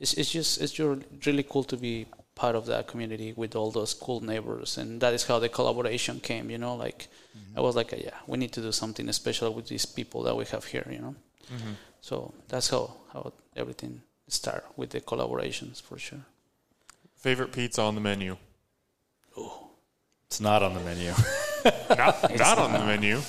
[0.00, 3.70] it's it's just it's just really cool to be part of that community with all
[3.70, 6.50] those cool neighbors and that is how the collaboration came.
[6.50, 7.58] You know, like mm-hmm.
[7.58, 10.44] I was like, yeah, we need to do something special with these people that we
[10.46, 10.86] have here.
[10.90, 11.14] You know,
[11.54, 11.74] mm-hmm.
[12.00, 16.24] so that's how how everything started with the collaborations for sure.
[17.16, 18.36] Favorite pizza on the menu?
[20.30, 21.12] It's not on the menu.
[21.90, 23.20] Not, not on the menu.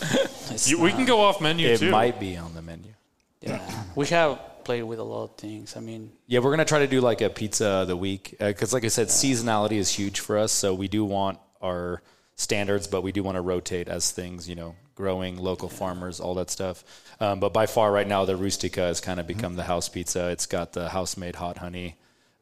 [0.65, 1.89] You, we can go off menu it too.
[1.89, 2.93] might be on the menu.
[3.41, 3.59] Yeah,
[3.95, 5.75] we have played with a lot of things.
[5.75, 8.71] I mean, Yeah, we're gonna try to do like a pizza of the week because,
[8.71, 10.51] like I said, seasonality is huge for us.
[10.51, 12.01] So we do want our
[12.35, 16.35] standards, but we do want to rotate as things, you know, growing local farmers, all
[16.35, 16.83] that stuff.
[17.19, 20.29] Um, but by far, right now, the Rustica has kind of become the house pizza.
[20.29, 21.95] It's got the house-made hot honey.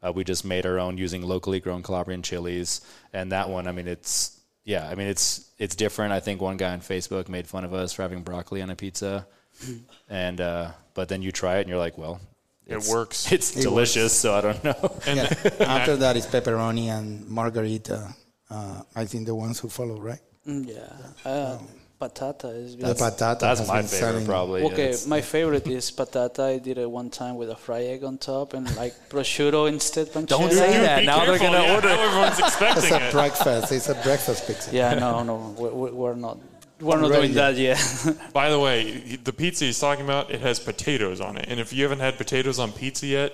[0.03, 2.81] Uh, we just made our own using locally grown Calabrian chilies,
[3.13, 4.38] and that one, I mean, it's
[4.69, 6.13] yeah, I mean, it's it's different.
[6.13, 8.75] I think one guy on Facebook made fun of us for having broccoli on a
[8.75, 9.25] pizza,
[10.09, 12.21] and uh, but then you try it and you're like, well,
[12.67, 13.31] It works.
[13.35, 14.81] It's delicious, so I don't know.
[15.07, 15.33] And Yeah.
[15.79, 18.13] After that is pepperoni and margarita.
[18.49, 20.21] Uh, I think the ones who follow, right?
[20.45, 20.93] mm, yeah,
[21.25, 21.57] uh,
[21.99, 22.77] patata is.
[22.77, 23.39] The patata.
[23.39, 24.63] That's has my been favorite, selling- probably.
[24.63, 26.39] Okay, It's- my favorite is patata.
[26.55, 30.07] I did it one time with a fried egg on top and like prosciutto instead
[30.07, 30.27] pancetta.
[30.27, 30.99] Don't say Dude, that.
[31.01, 31.87] be Now they're gonna Yeah, order.
[31.89, 32.39] Now everyone's
[32.83, 33.11] It's a it.
[33.11, 33.71] breakfast.
[33.71, 34.69] It's a breakfast pizza.
[34.73, 36.37] Yeah, no, no, we, we, we're not.
[36.79, 37.55] We're not Ready doing yet.
[37.55, 38.31] that yet.
[38.33, 41.45] By the way, the pizza he's talking about, it has potatoes on it.
[41.49, 43.33] And if you haven't had potatoes on pizza yet,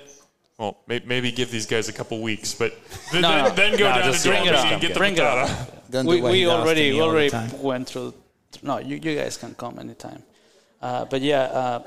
[0.58, 2.72] well, may- maybe give these guys a couple weeks, but
[3.12, 3.50] th- No, then, no.
[3.52, 4.72] then go No, down just to bring it Dolby up.
[4.74, 5.48] and get the Bring it up.
[5.48, 6.06] patata.
[6.06, 8.14] We do what he we does already me all the already went through.
[8.64, 10.24] No, you, you guys can come anytime.
[10.82, 11.84] Uh, but yeah, uh,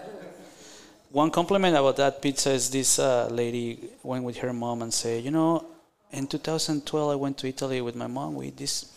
[1.11, 5.19] one compliment about that pizza is this uh, lady went with her mom and say,
[5.19, 5.67] you know,
[6.11, 8.35] in 2012 I went to Italy with my mom.
[8.35, 8.93] We this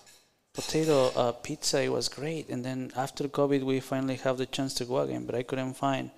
[0.53, 1.81] potato uh, pizza.
[1.81, 2.49] It was great.
[2.49, 5.73] And then after COVID, we finally have the chance to go again, but I couldn't
[5.73, 6.11] find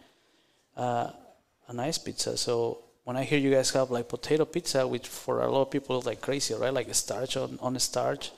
[0.76, 1.12] uh,
[1.68, 2.38] a nice pizza.
[2.38, 5.72] So when I hear you guys have like potato pizza, which for a lot of
[5.72, 6.74] people is like crazy, right?
[6.74, 8.32] Like starch on, on starch.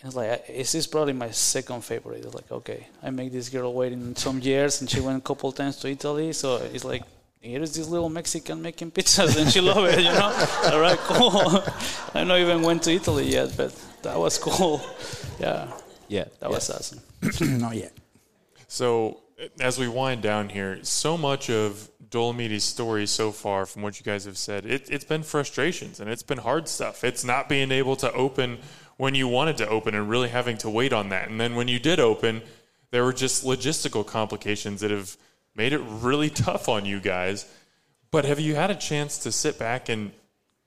[0.00, 2.24] And it's like, this is probably my second favorite.
[2.24, 5.20] It's like, okay, I make this girl wait in some years, and she went a
[5.22, 6.32] couple times to Italy.
[6.32, 7.02] So it's like,
[7.40, 10.48] here's this little Mexican making pizzas, and she love it, you know?
[10.72, 11.62] All right, cool.
[12.14, 14.80] I not even went to Italy yet, but that was cool.
[15.38, 15.70] Yeah,
[16.08, 17.00] Yeah, that was awesome.
[17.60, 17.92] Not yet.
[18.68, 19.20] So,
[19.60, 24.04] as we wind down here, so much of Dolomiti's story so far, from what you
[24.04, 27.04] guys have said, it, it's been frustrations and it's been hard stuff.
[27.04, 28.58] It's not being able to open
[28.96, 31.28] when you wanted to open and really having to wait on that.
[31.28, 32.42] And then when you did open,
[32.90, 35.16] there were just logistical complications that have
[35.54, 37.46] made it really tough on you guys.
[38.10, 40.12] But have you had a chance to sit back and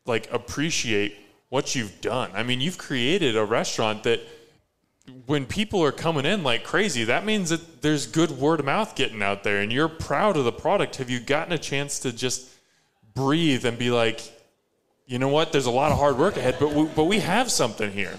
[0.05, 1.15] like appreciate
[1.49, 2.32] what you've done?
[2.34, 4.21] I mean, you've created a restaurant that
[5.25, 8.95] when people are coming in like crazy, that means that there's good word of mouth
[8.95, 10.97] getting out there and you're proud of the product.
[10.97, 12.47] Have you gotten a chance to just
[13.15, 14.21] breathe and be like,
[15.10, 17.51] you know what, there's a lot of hard work ahead, but we, but we have
[17.51, 18.18] something here?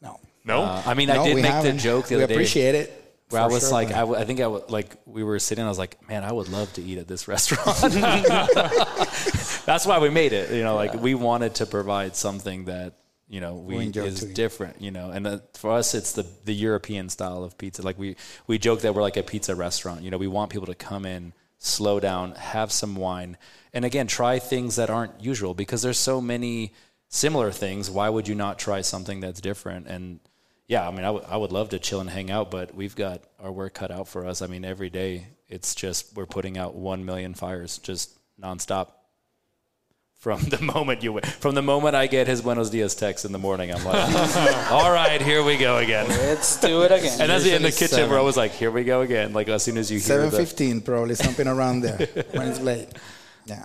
[0.00, 0.18] No.
[0.44, 0.62] No?
[0.62, 1.78] Uh, I mean, I did make the haven't.
[1.78, 2.34] joke the we other day.
[2.34, 2.98] appreciate it.
[3.28, 5.38] Where I was sure, like, but- I, w- I think I would like we were
[5.38, 5.64] sitting.
[5.64, 7.78] I was like, man, I would love to eat at this restaurant.
[9.64, 10.50] That's why we made it.
[10.50, 12.94] You know, like we wanted to provide something that
[13.28, 14.80] you know we, We is to different.
[14.82, 17.82] You know, and uh, for us, it's the the European style of pizza.
[17.82, 18.16] Like we
[18.46, 20.02] we joke that we're like a pizza restaurant.
[20.02, 23.36] You know, we want people to come in, slow down, have some wine,
[23.72, 26.72] and again, try things that aren't usual because there's so many
[27.08, 27.90] similar things.
[27.90, 29.86] Why would you not try something that's different?
[29.86, 30.20] And
[30.68, 32.94] yeah, I mean, I would- I would love to chill and hang out, but we've
[32.96, 34.42] got our work cut out for us.
[34.42, 38.10] I mean, every day it's just we're putting out one million fires just
[38.40, 38.88] nonstop.
[40.14, 43.38] From the moment you from the moment I get his Buenos Dias text in the
[43.40, 46.08] morning, I'm like, all right, here we go again.
[46.08, 47.20] Let's do it again.
[47.20, 48.24] And that's it in the Usually kitchen where I seven.
[48.24, 49.32] was like, here we go again.
[49.32, 52.60] Like as soon as you hear Seven the, fifteen, probably something around there when it's
[52.60, 52.88] late.
[53.46, 53.64] Yeah.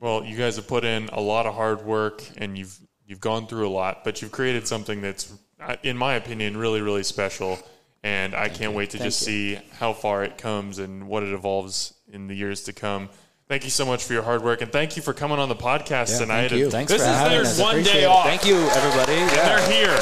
[0.00, 3.46] Well, you guys have put in a lot of hard work and you've you've gone
[3.46, 7.58] through a lot, but you've created something that's, uh, in my opinion, really really special.
[8.04, 9.54] And I can't wait to Thank just you.
[9.56, 13.08] see how far it comes and what it evolves in the years to come.
[13.48, 15.54] Thank you so much for your hard work, and thank you for coming on the
[15.54, 16.48] podcast Yeah, tonight.
[16.48, 16.62] thank you.
[16.64, 17.60] And Thanks this for is having their us.
[17.60, 18.06] one Appreciate day it.
[18.06, 18.24] off.
[18.24, 19.12] Thank you, everybody.
[19.14, 19.56] And Yeah.
[19.56, 19.98] they're here.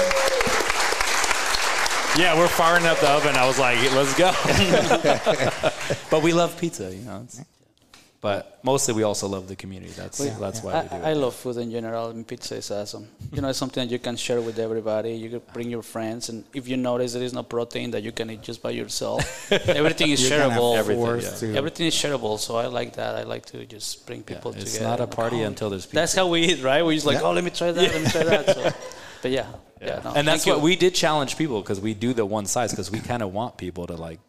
[2.17, 3.37] Yeah, we're firing up the oven.
[3.37, 4.33] I was like, let's go.
[6.11, 7.23] but we love pizza, you know.
[7.25, 7.41] It's,
[8.23, 9.93] but mostly we also love the community.
[9.97, 11.03] That's that's why we do it.
[11.05, 13.09] I, I love food in general, and pizza is awesome.
[13.33, 15.13] You know, it's something that you can share with everybody.
[15.15, 18.13] You can bring your friends, and if you notice there is no protein that you
[18.13, 20.77] can eat just by yourself, everything is You can have shareable.
[20.77, 21.31] Everything, yeah.
[21.53, 23.15] to- Everything is shareable, so I like that.
[23.17, 24.77] I like to just bring people it's together.
[24.77, 25.97] It's not a party until there's pizza.
[25.97, 26.85] That's how we eat, right?
[26.85, 27.23] We're just like, Yeah.
[27.29, 28.47] oh, let me try that, let me try that.
[28.55, 28.71] So,
[29.23, 29.47] but yeah,
[29.81, 30.65] Yeah, no, and that's thank what you.
[30.65, 33.57] we did challenge people because we do the one size because we kind of want
[33.57, 34.21] people to like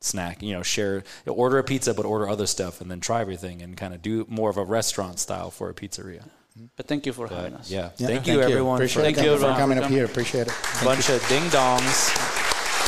[0.00, 3.62] snack, you know, share, order a pizza, but order other stuff and then try everything
[3.62, 6.24] and kind of do more of a restaurant style for a pizzeria.
[6.76, 7.70] But thank you for having us.
[7.70, 7.90] Yeah.
[7.96, 8.76] Yeah, thank, you, everyone.
[8.76, 9.04] Appreciate for.
[9.04, 10.04] Thank you, for everyone, coming up here.
[10.04, 10.54] Appreciate it.
[10.80, 12.08] a bunch of ding dongs.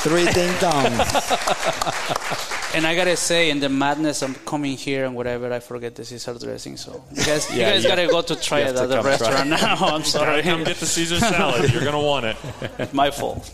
[0.00, 2.52] Three ding dongs.
[2.74, 6.04] And I gotta say, in the madness of coming here and whatever, I forget the
[6.06, 6.76] Caesar dressing.
[6.78, 9.10] So you guys, you guys you- gotta go to try it at the come try
[9.10, 9.76] restaurant now.
[9.94, 11.70] I'm sorry, Come get the Caesar salad.
[11.70, 12.94] You're going to want it.
[12.94, 13.52] my fault.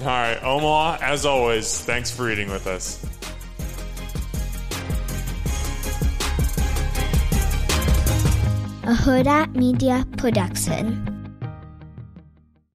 [0.00, 3.04] All right, Omaha, as always, thanks for eating with us.
[8.86, 11.23] a Hurrdat Media Production.